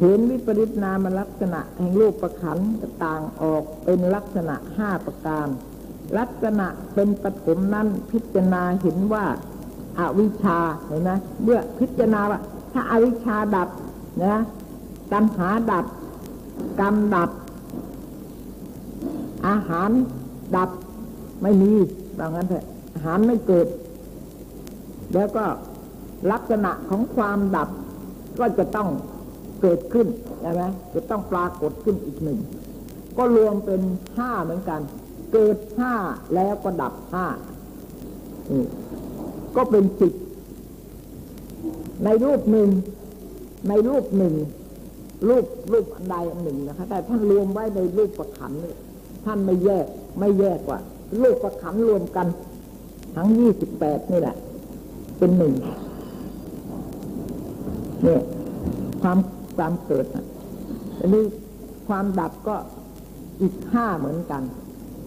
[0.01, 5.47] เห็นวิปริตนามลักษณะแห่งรูปประขันต่างออกเป็นลักษณะห้าประการ
[6.19, 9.25] ลักษณะเป็นปฐมนั้นพิจารณาเห็นว่า
[9.99, 11.11] อาวิชชาเห็นไหม
[11.43, 12.41] เมื่อพิจารณาว่า
[12.73, 13.69] ถ้าอาวิชชาดับ
[14.25, 14.41] นะ
[15.13, 15.85] ตัณหาดับ
[16.81, 17.31] กรรมดับ
[19.49, 19.91] อาหาร
[20.57, 20.71] ดับ
[21.43, 21.73] ไม่มี
[22.19, 23.67] บางนั้นเถอะอาหารไม่เกิด
[25.15, 25.45] แล้วก็
[26.33, 27.69] ลักษณะของความดับ
[28.39, 28.89] ก็จะต้อง
[29.61, 30.07] เกิดขึ้น
[30.41, 30.63] ใช่ไหม
[30.95, 32.39] จะต้องปรากฏขึ้นอีกหนึ่ง
[33.19, 33.81] ก็รวมเป็น
[34.17, 34.81] ห้าเหมือนกัน
[35.33, 35.95] เกิดห้า
[36.35, 37.27] แล้วก็ดับห้า
[39.57, 40.15] ก็เป็นสิบ
[42.05, 42.69] ในรูปหนึ่ง
[43.69, 44.35] ในรูปหนึ่ง
[45.29, 48.53] รูปรูปอันใดอันหนึ่งนะคะ แต่ท่านรวมไว้ในรูปประขัน
[49.25, 49.87] ท่านไม่แยก
[50.19, 50.79] ไม่แยกว่า
[51.23, 52.27] รูปประขันรวมกัน
[53.17, 54.37] ทั้งยี่สิบแปดนี่แหละ
[55.19, 55.55] เป็นหนึ่ง
[58.03, 58.23] เนี่ย
[59.03, 59.19] ความ
[59.61, 60.27] ความเกิดนะ
[61.01, 61.25] อันนี้
[61.89, 62.57] ความดับก็
[63.41, 64.43] อีกห้าเหมือนกัน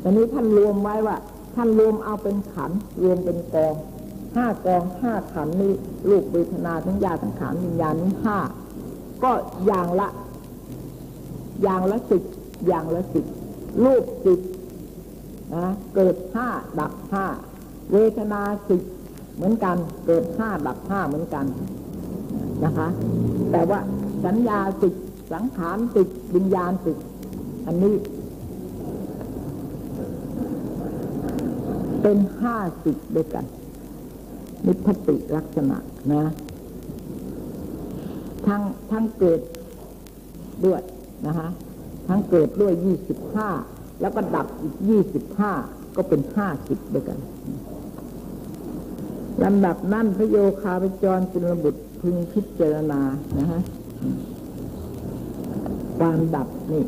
[0.04, 1.18] อันนี้ท่านรวมไว้ว่า
[1.56, 2.72] ท่านรวมเอาเป็นขัน
[3.04, 3.76] รวมเป็นกอง
[4.36, 5.74] ห้ากองห้าขันนี้
[6.10, 8.38] ลูกเวทนาทั้งยาทั้งขันวิญญาณนี้ห้า
[9.24, 9.32] ก็
[9.66, 10.10] อย่างละ
[11.64, 12.24] อย่างละสิบ
[12.68, 13.26] อย่างละสิบ
[13.84, 14.40] รูปสิบ
[15.54, 16.48] นะเกิดห้า
[16.80, 17.26] ดับห้า
[17.92, 18.82] เวทนาสิบ
[19.36, 21.46] เหมือนกัน เกิดห้าดับห้าเหมือนกัน
[22.64, 22.88] นะคะ
[23.52, 23.80] แต่ว่า
[24.26, 24.94] สัญญาสิบ
[25.34, 26.98] สังขารสิบวิญญาณสิบ
[27.66, 27.96] อันนี้
[32.02, 33.46] เป็นห้าสิบด้วยกัน
[34.66, 35.78] นิพติลักษณะ
[36.12, 36.24] นะ
[38.48, 38.62] ทั้ง
[38.92, 39.42] ทั้งเกิด
[40.66, 40.82] ด้วย
[41.26, 41.48] นะคะ
[42.08, 43.50] ทั้งเกิดด้วยยี่สิบห้า
[44.02, 45.52] แล้วก็ดับอีกยี่สิบห้า
[45.96, 47.20] ก็เป็นห้าสิบด้วยกัน
[49.44, 53.02] ลำดับนั่นพระโยคาพจรจุลบุตรพึงพิจารณา
[53.40, 53.62] นะฮะ
[55.98, 56.84] ความดับนี่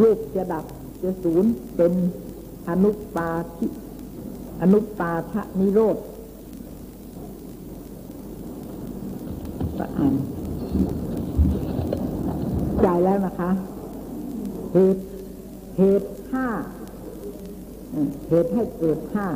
[0.00, 0.64] รูปจะดับ
[1.02, 1.92] จะศูนย์เป็น
[2.68, 3.66] อนุปาทิ
[4.60, 5.96] อนุปาทะนิโรธ
[9.78, 10.14] ก็อ่าน
[12.82, 13.50] ใจแล้วนะคะ
[14.72, 15.02] เหตุ
[15.76, 16.46] เหตุห้า
[18.28, 19.28] เหตุให้เกิดห้า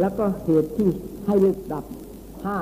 [0.00, 0.88] แล้วก็เหตุที่
[1.26, 1.84] ให้ลุกดับ
[2.44, 2.58] ห้า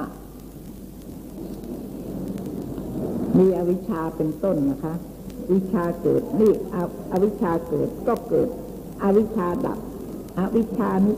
[3.38, 4.94] มีอวิชชาเป็นต้นนะคะ
[5.52, 6.52] วิชาเกิดนี่
[7.12, 8.48] อวิชชาเกิดก็เกิด
[9.02, 9.78] อวิชชาดับ
[10.38, 11.14] อวิชชานิ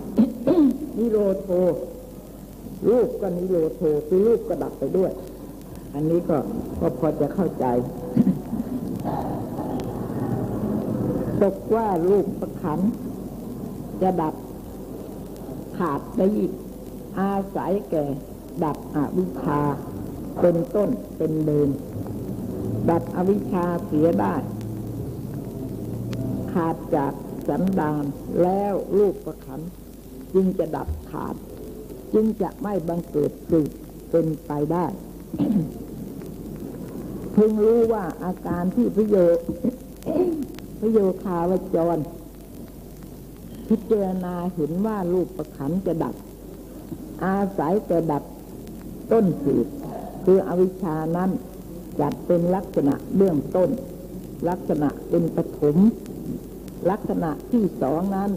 [0.98, 1.48] นิโรโท
[2.88, 5.12] รูปก็นิโรโทคือรูปก็ดับไปด้วย
[5.94, 6.36] อันนี้ก็
[6.80, 7.64] ก็พอจะเข้าใจ
[11.40, 12.80] ตกว่ารูปประขัน
[14.02, 14.34] จะดับ
[15.78, 16.52] ขาดได้อีก
[17.18, 18.04] อาศัยแก่
[18.64, 19.60] ดับอวิชชา
[20.40, 21.68] เป็นต้นเป็นเดิน
[22.90, 24.34] ดับอวิชชาเสียได้
[26.52, 27.12] ขาดจาก
[27.48, 28.04] สันดาน
[28.42, 29.60] แล้วรูปประขัน
[30.34, 31.34] จึงจะดับขาด
[32.14, 33.70] จึงจะไม่บังเกิดสืบ
[34.10, 34.86] เป็นไปได้
[37.32, 39.16] เพิ่งรู้ว่าอาการที่พระโย
[40.80, 41.98] พระโยคาวจร
[43.68, 46.14] พิจารณาเห็นว่ารูปประขันจะดับ
[47.24, 48.22] อาศัยแต่ดับ
[49.12, 49.66] ต้นสืบ
[50.24, 51.30] คืออวิชานั้น
[52.00, 53.70] จัดเป็นลักษณะเบื้องต้น
[54.48, 55.76] ลักษณะเป็นปฐม
[56.90, 58.30] ลักษณะที่สองนั้น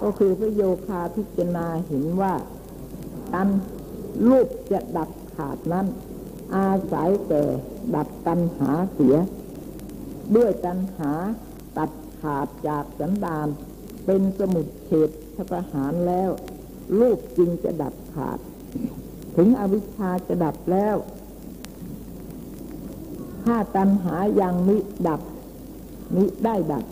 [0.00, 2.34] ก็คือพระโยคาพิจารณาเห็นว่า
[3.32, 3.48] ตัน
[4.28, 5.86] รูปจะดับขาดนั้น
[6.56, 7.42] อาศัยแต่
[7.94, 9.16] ดับตันหาเสีย
[10.36, 11.12] ด้วยตันหา
[11.78, 11.90] ตัด
[12.20, 13.48] ขาดจากสันดาน
[14.06, 16.30] เป็นสมุดเฉดทประหารแล้ว
[17.00, 18.38] รูปจริงจะดับขาด
[19.36, 20.96] ถึงอวิชชาจะดับแล้ว
[23.48, 24.76] ถ้าตัณหายังมิ
[25.06, 25.20] ดับ
[26.14, 26.84] มิได้ดับ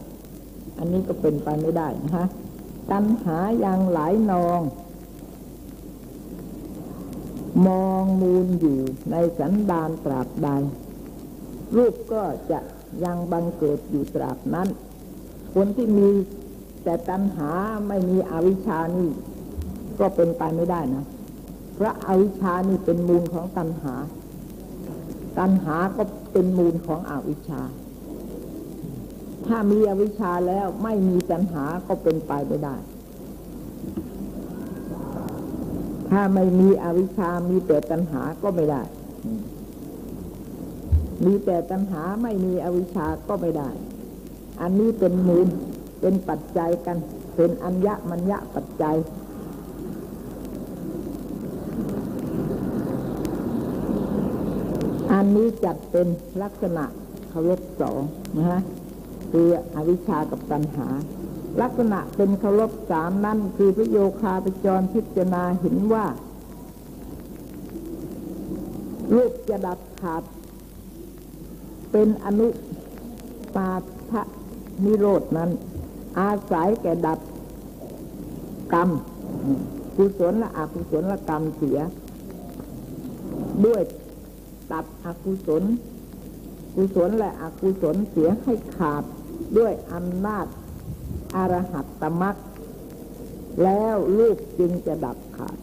[0.79, 2.27] อันนี้ก็เป็นไปไม่ได้นะคะ
[2.93, 4.61] ตัณหายังหลายนอง
[7.67, 8.79] มองมูลอยู่
[9.11, 10.49] ในสันดานตราบใด
[11.77, 12.59] รูปก็จะ
[13.05, 14.69] ยังบังเกิดอยู่ตราบนั้น
[15.55, 16.09] คนที่มี
[16.85, 17.51] แต่ตัณหา
[17.89, 19.11] ไม่มีอวิชานี่
[20.01, 21.05] ก็เป็นไปไม่ได้นะ
[21.75, 23.95] เพราะอวิชานี่เป็นมูลของตัณหา
[25.39, 27.63] ตัณหาก็เป็นมูลของอวิชชา
[29.47, 32.77] ถ้ามีอวิชชาแล้วไม่มีตัณหาก็เป็นไปไม่ได้
[36.11, 38.83] ถ้าไม่มีอวิชชามีแต่ตัณหาก็ไม่ได้
[41.25, 43.71] มีแต่ตัณหาไม่มีอวิชชาก็ไม่ได้
[44.61, 45.47] อันนี้เป็นมูล
[46.01, 46.97] เป็นปัจจัยกัน
[47.37, 48.97] เป็นอัญญมัญญะปัจจัย
[55.17, 56.07] อันนี้จัดเป็น
[56.43, 56.85] ลักษณะ
[57.29, 58.01] เคารพสอง
[58.37, 58.61] นะฮะ
[59.33, 60.89] คืออวิชชากับตัณหา
[61.63, 66.07] ลักษณะเป็นเคารพสามนั่นคือพระโยคาปจรพิจารณาเห็นว่า
[69.15, 72.49] รูปจะดับขาดเเป็นอนุ
[73.55, 73.71] ปา
[74.11, 74.23] ทะ
[74.85, 75.51] นิโรดนั้น
[76.19, 77.19] อาศัยแก่ดับ
[78.73, 78.91] กรรม
[79.97, 81.79] กุศลและอกุศลกรรมเสีย
[83.65, 83.83] ด้วย
[84.71, 85.63] ตัดอกุศล
[86.75, 89.05] กุศลและอกุศลเสียให้ขาด
[89.59, 90.47] ด้วยอำนาจ
[91.35, 92.37] อรหัตตมัก
[93.63, 95.59] แล้วลูกจึงจะดับขาด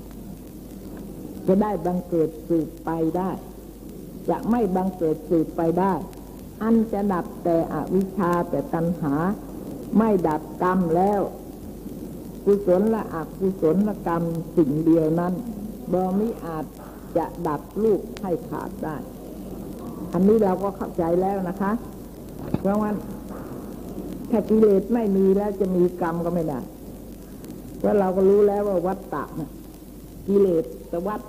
[1.47, 3.29] จะได้บังเกิดสืบไปได้
[4.29, 5.93] จะไม่บังเกิดสืบไปได้
[6.61, 9.13] อันจะดับแต่อวิชชาแต่ตัณหา
[9.97, 11.21] ไม่ดับกรรมแล้ว
[12.45, 13.75] กุศลและอกุศล
[14.07, 14.23] กรรม
[14.55, 15.33] สิ่งเดียวนั้น
[15.91, 16.65] บอมิอาจ
[17.17, 18.95] จะดับลูกให้ขาดได้
[20.13, 21.71] อันนี้เราก็เข้าใจแล้วนะคะ
[22.59, 22.91] เพราะว่า
[24.31, 26.59] ถ้ากิเลสไม่มีแล้วจะมีกรรมก็ไม่ได้
[27.77, 29.23] เพราะเราก็รู้แล้วว่าวัฏฏะ
[30.27, 30.65] กิเลส
[31.07, 31.21] วัฏ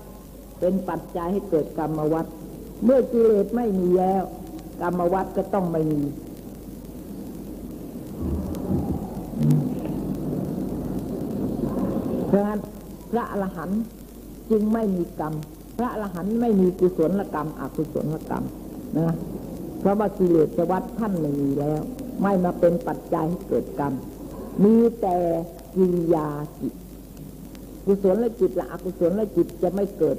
[0.61, 2.27] เป็นปัจจัยให้เกิดกรรมวัฏ
[2.85, 4.23] เมื่อกิเลสไม่มีแล้ว
[4.81, 6.03] กรรมวัฏก็ต้องไม่มี
[12.29, 12.61] เพราะฉะนั้น
[13.11, 13.81] พระอรหันต์
[14.51, 15.35] จึงไม่มีกรรม
[15.79, 18.45] พระอรหันต์ไม่มีกุศลกรรมอกุศลกรรม
[18.97, 19.17] นะ
[19.81, 21.81] เพราะว่ากิเลสวัฏท่านไม่มีแล้ว
[22.23, 23.93] ไม่มาเป็นปัจจัยให้เกิดกรรม
[24.65, 25.17] มีแต่
[25.75, 26.29] กิริยา
[26.61, 26.75] จิต
[27.87, 30.17] กุศลและจิตและอกุศลและจิตจะไม่เกิด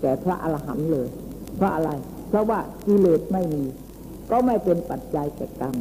[0.00, 1.08] แก่พระอรหันต์เลย
[1.56, 1.90] เพราะอะไร
[2.28, 3.64] เพราะว่ากิเลสไม่มี
[4.30, 5.74] ก็ไม่เป็นปัจจัยแก่กรรม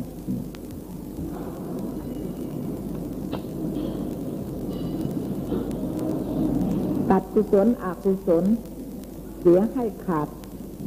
[7.10, 8.46] ตัดกุศลอกุศล
[9.46, 10.28] สียให้ขาด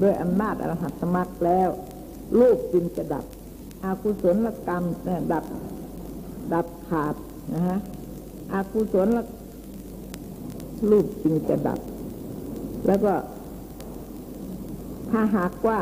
[0.02, 1.68] ด้วยอำนาจอรหัตสมักแล้ว
[2.40, 3.24] ลูกจึงจะดับ
[3.84, 4.84] อากุศลกรรม
[5.32, 5.44] ดับ
[6.52, 7.14] ดับขาด
[7.54, 7.78] นะฮะ
[8.52, 9.08] อากุศล
[10.90, 11.80] ลูกจึงจะดับ
[12.86, 13.14] แล้วก็
[15.10, 15.80] ถ้าหากว่า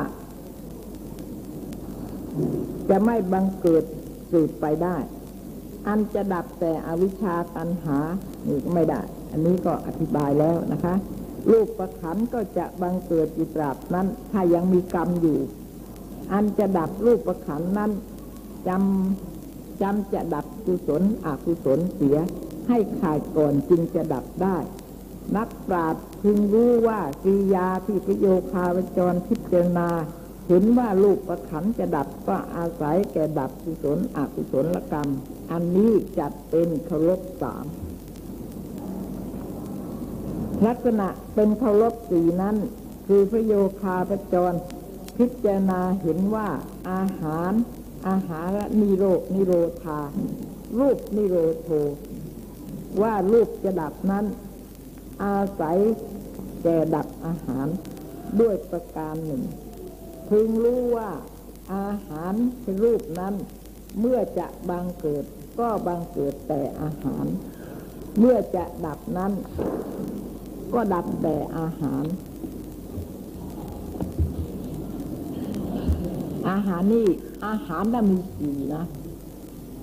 [2.91, 3.85] จะไม่บังเกิด
[4.31, 4.97] สืบไปได้
[5.87, 7.99] อันจะดับแต่อวิชชาตันหา
[8.49, 9.01] นี่ก็ไม่ได้
[9.31, 10.95] อันนี้ก็อธิบายแล้วนะคะ
[11.53, 15.39] ลูกประขันก็จะบังเกิดอยู่ตราบนั้น ถ้ายังมีกรรมอยู่
[16.33, 17.91] อันจะดับลูกประขันนั้น
[18.69, 22.19] จำจำจะดับกุศลอกุศลเสีย
[22.69, 24.57] ให้ขาดก่อนจึงจะดับได้
[25.37, 29.89] นักปราชญ์พึงรู้ว่ากิยาที่ประโยคาวจรพิจารณา
[30.49, 35.09] เห็นว่าลูกประขันจะดับก็อาศัยแก่ดับกุศลอกุศลกรรม
[35.53, 37.65] อันนี้จัดเป็นเคารพสาม
[40.65, 42.57] ลักษณะเป็นเคารพสีนั้น
[43.07, 44.53] คือพระโยคาประจร
[45.17, 46.49] พิจารณาเห็นว่า
[46.91, 47.53] อาหาร
[48.09, 49.05] อาหารนิโร
[49.35, 49.53] นิโร
[49.83, 50.01] ธา
[50.79, 51.69] รูปนิโรโท
[53.03, 54.25] ว่ารูปจะดับนั้น
[55.25, 55.79] อาศัย
[56.63, 57.67] แก่ดับอาหาร
[58.41, 59.43] ด้วยประการหนึ่ง
[60.29, 61.11] พึงรู้ว่า
[61.75, 62.35] อาหาร
[62.83, 63.35] รูปนั้น
[64.01, 65.25] เมื่อจะบังเกิด
[65.59, 67.27] ก็บังเกิดแต่อาหาร
[68.19, 69.33] เมื่อจะดับนั้น
[70.75, 72.05] ก็ดับแต่อาหาร
[76.51, 77.07] อาหารนี่
[77.47, 78.85] อาหารน่ะมีสี่นะ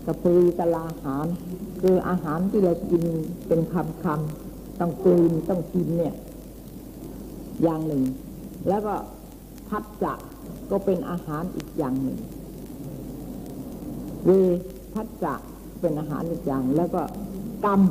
[0.06, 1.26] กระพือกะลาหาร
[1.82, 3.04] คืออาหารที่เรากิน
[3.48, 6.16] เป็นคำคำต้องกลืนต้องกินเนี่ย
[7.64, 8.04] อย่างหนึ่ง
[8.68, 8.94] แล้วก็
[9.70, 10.14] พัดจะ
[10.72, 12.18] ก็เป็นอาหารอีกอย่างหนึ่ง
[14.26, 14.30] เว
[14.94, 15.34] พัดจะ
[15.80, 17.02] เป็นอาหารอีกอย่าง แล้วก็
[17.66, 17.82] กรรม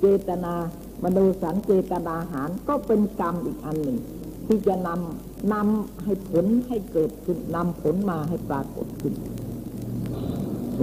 [0.00, 0.54] เจตนา
[1.02, 3.98] มโนสันเจตนาหารก็เป็นกรรมอีกอันหนึ่ง
[4.46, 9.14] ที่จะนำนำให้ผลให้เกิดขึ้นนำผลมาให้ปรากฏขึ้น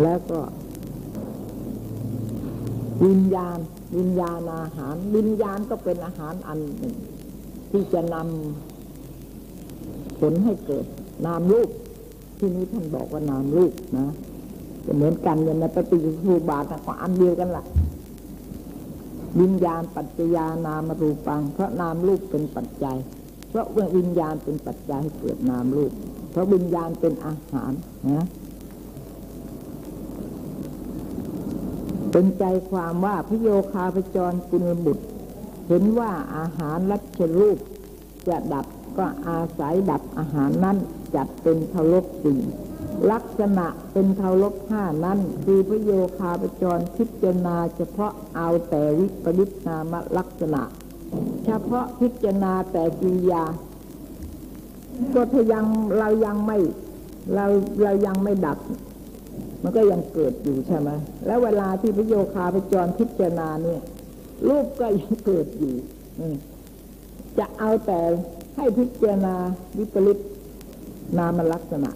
[0.01, 0.39] แล้วก็
[3.05, 3.57] วิญญาณ
[3.97, 6.95] วิญญาณอาหาร วิญญาณก็เป็นอาหารอันหนึ่ง
[7.71, 10.85] ที่จะนำผลให้เกิด
[11.25, 11.69] นามรูป
[12.37, 14.07] ที่นี้ท่านบอกว่านามรูปนะ
[14.85, 17.65] จะเหมือนกันเนี่ยนะปฏิจุบาทก็อันเดียวกันละ่ะ
[19.41, 22.97] วิญญาณปัจจยานามรูปัง เพราะนามรูปเป็นปัจจัย
[23.49, 23.67] เพราะ
[23.97, 25.91] วิญญาณเป็นปัจจัยให้เกิดนามรูป
[26.31, 27.71] เพราะวิญญาณเป็นอาหาร
[28.09, 28.25] นะ
[32.11, 35.05] เป็นใจความว่าพระโยคาพจรกุลบุตร
[35.67, 37.57] เห็นว่าอาหารรัชรูป
[38.27, 38.65] จะดับ
[38.97, 40.77] ก็อาศัยดับอาหารนั้น
[41.15, 42.39] จัดเป็นเคารพสี่
[43.11, 50.61] ลักษณะเป็นเคารพห้านั้น คือพระโยคาพจรพิจารณาเฉพาะเอาแต่วิปริตนามลักษณะ
[51.45, 53.43] เฉพาะพิจารณาแต่กิริยา
[55.13, 55.65] ก็ถ้ายัง
[55.99, 56.57] เรายังไม่
[57.35, 57.45] เรา
[57.83, 58.57] เรายังไม่ดับ
[59.61, 60.89] มันก็ยังเกิดอยู่ใช่ไหม
[61.25, 63.81] แล้วเวลาที่พระโยคาพจรพิจารณาเนี่ย
[64.47, 65.75] รูปก็ยังเกิดอยู่
[67.39, 67.99] จะเอาแต่
[68.55, 69.35] ให้พิจารณา
[69.77, 70.19] วิปริต
[71.17, 71.91] นามลักษณะ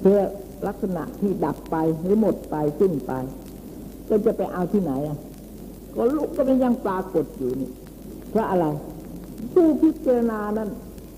[0.00, 0.20] เพื่อ
[0.66, 3.12] ลักษณะที่ดับไปหรือหมดไปสิ้นไป
[4.08, 5.18] ก็จะไปเอาที่ไหนอะ
[5.94, 7.70] ก็ลูกก็มันยังปรากฏอยู่นี่
[8.30, 8.66] เพราะอะไร
[9.52, 10.70] ผู้พิจารณานั้น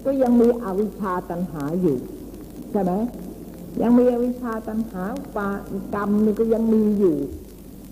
[0.05, 1.97] ก็ยังมีอวิชชาตัณหาอยู่
[2.71, 2.93] ใช่ไหม
[3.83, 5.03] ยังมีอวิชชาตัณหา
[5.37, 5.49] ปา
[5.95, 7.17] กรรมนี่ก็ยังมีอยู่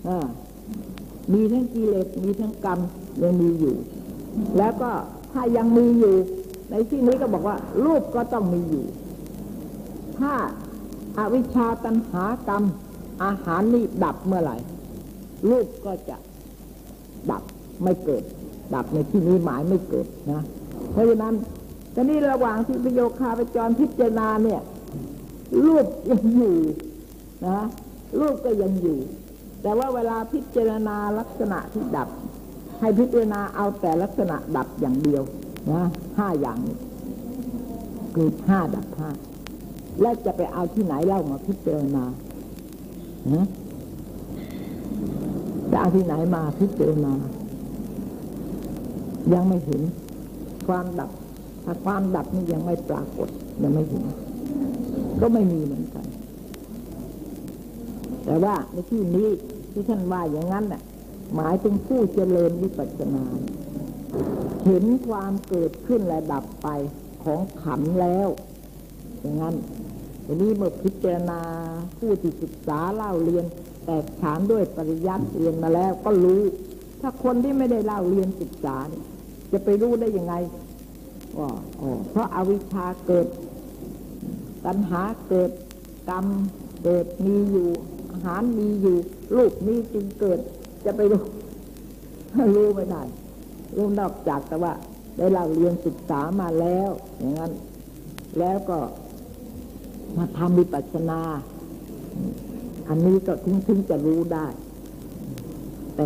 [0.07, 0.27] อ่า
[1.33, 2.79] มีทั้งกิเลสมีทั้งกรรม
[3.23, 3.75] ยังมีอยู่
[4.57, 4.91] แล้วก็
[5.31, 6.15] ถ้ายังมีอยู่
[6.71, 8.85] ในที่นี้ก็บอกว่า รูปก็ต้องมีอยู่
[10.19, 10.33] ถ้า
[11.17, 12.63] อวิชชาตัณหากรรม
[13.23, 14.57] อาหารนี่ดับเมื่อไหร่
[15.49, 16.17] รูปก็จะ
[17.31, 17.43] ดับ
[17.83, 18.23] ไม่เกิด
[18.73, 20.41] ดับในที่นี้หมายไม่เกิดนะ
[20.91, 21.35] เพราะฉะนั้น
[21.95, 24.61] ตอนนี้ระหว่างที่ประโยคาไปจรพิจารณาเนี่ย
[25.65, 26.57] รูปยังอยู่
[27.47, 27.59] นะ
[28.19, 28.99] รูปก็ยังอยู่
[29.61, 32.09] แต่ว่าเวลาพิจารณาลักษณะที่ดับ
[32.79, 35.23] ให้พิจารณาเอาแต่ลักษณะดับอย่างเดียว
[35.71, 35.81] นะ
[36.17, 36.77] ห้าอย่างนี้
[38.15, 39.09] คือห้าดับห้า
[39.99, 42.03] แล้วจะไปเอาที่ไหนเล่ามาพิจารณา
[43.33, 43.45] นะ
[45.71, 47.13] จะเอาที่ไหนมาพิจารณา
[49.33, 49.81] ยังไม่เห็น
[50.67, 51.11] ความดับ
[51.65, 53.29] ถ้าความดับนี่ยังไม่ปรากฏ
[53.63, 54.03] ยังไม่เห็น
[55.21, 56.05] ก็ไม่มีเหมือนกัน
[58.25, 59.27] แต่ว่าในที่นี้
[59.71, 60.81] ที่ท่านว่าอย่างนั้นน่ะ
[61.35, 63.25] หมายถึงผู้เจริญวิปัสสนา
[64.65, 66.67] เห็นความเกิดขึ้นและดับไป
[67.23, 68.29] ของขันแล้ว
[69.21, 69.55] อย่างนั้น
[70.25, 71.39] ทีนี้เมื่อพิจารณา
[71.97, 73.45] ผู้ที่ศึกษาเล่าเรียน
[73.85, 76.41] แตกฉานด้วยปริยัติเรียนมาแล้วก็รู้
[77.01, 79.03] ถ้าคนที่ไม่ได้เล่าเรียนศึกษาเนี่ย
[79.51, 80.33] จะไปรู้ได้ยังไง
[81.37, 81.47] อ๋อ
[82.09, 83.27] เพราะอาวิชชาเกิด
[84.65, 85.51] ตัณหาเกิด
[86.09, 86.25] กรรม
[86.83, 87.69] เกิดมีอยู่
[88.11, 88.97] อาหารมีอยู่
[89.35, 90.39] รูปนี้จึงเกิด
[90.85, 91.23] จะไปรู้
[92.55, 93.03] รู้ไม่ได้
[93.75, 94.73] รู้นอกจากแต่ว่า
[95.17, 97.51] ได้เราเรียนศึกษามาแล้ว อย่างนั้น
[98.39, 98.79] แล้วก็
[100.17, 101.21] มาทำวิปัสสนา
[102.87, 104.47] อันนี้ก็ถึงถึงจะรู้ได้
[105.95, 106.05] แต่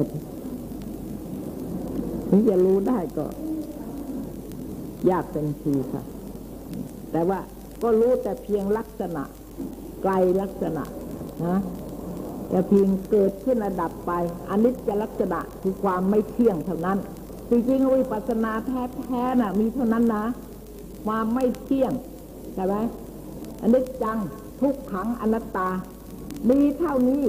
[2.30, 3.26] ถึงจะรู้ได้ก็
[5.10, 6.04] ยากเป็นทีค่ะ
[7.12, 7.40] แต่ว่า
[7.84, 9.24] ก็รู้แต่เพียงลักษณะ
[10.02, 10.84] ไกลลักษณะ
[11.46, 11.58] นะ
[12.50, 14.12] แต่เพียงเกิดขึ้นระดับไป
[14.50, 16.98] อันิจจลักษณะคือความไม่เที่ยงเท่านั้น
[17.50, 18.52] จริงๆวิปัสสนา
[19.06, 20.26] แท้ๆน่ะ มีเท่านั้นนะ
[21.06, 21.94] ความไม่เที่ยง
[22.54, 22.76] ใช่ไหม
[23.66, 24.18] อนิจจัง
[24.62, 25.70] ทุกขังอนัตตา
[26.50, 27.24] มีเท่านี้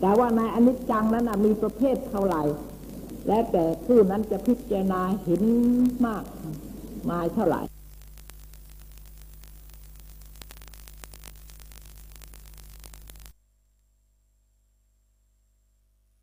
[0.00, 2.42] แต่ว่าในอนิจจังนั้นนะมีประเภทเท่าไหร่
[3.26, 5.42] และแต่ผู้นั้นจะพิจารณาเห็น
[6.06, 6.24] มาก
[7.10, 7.73] มายเท่าไหร่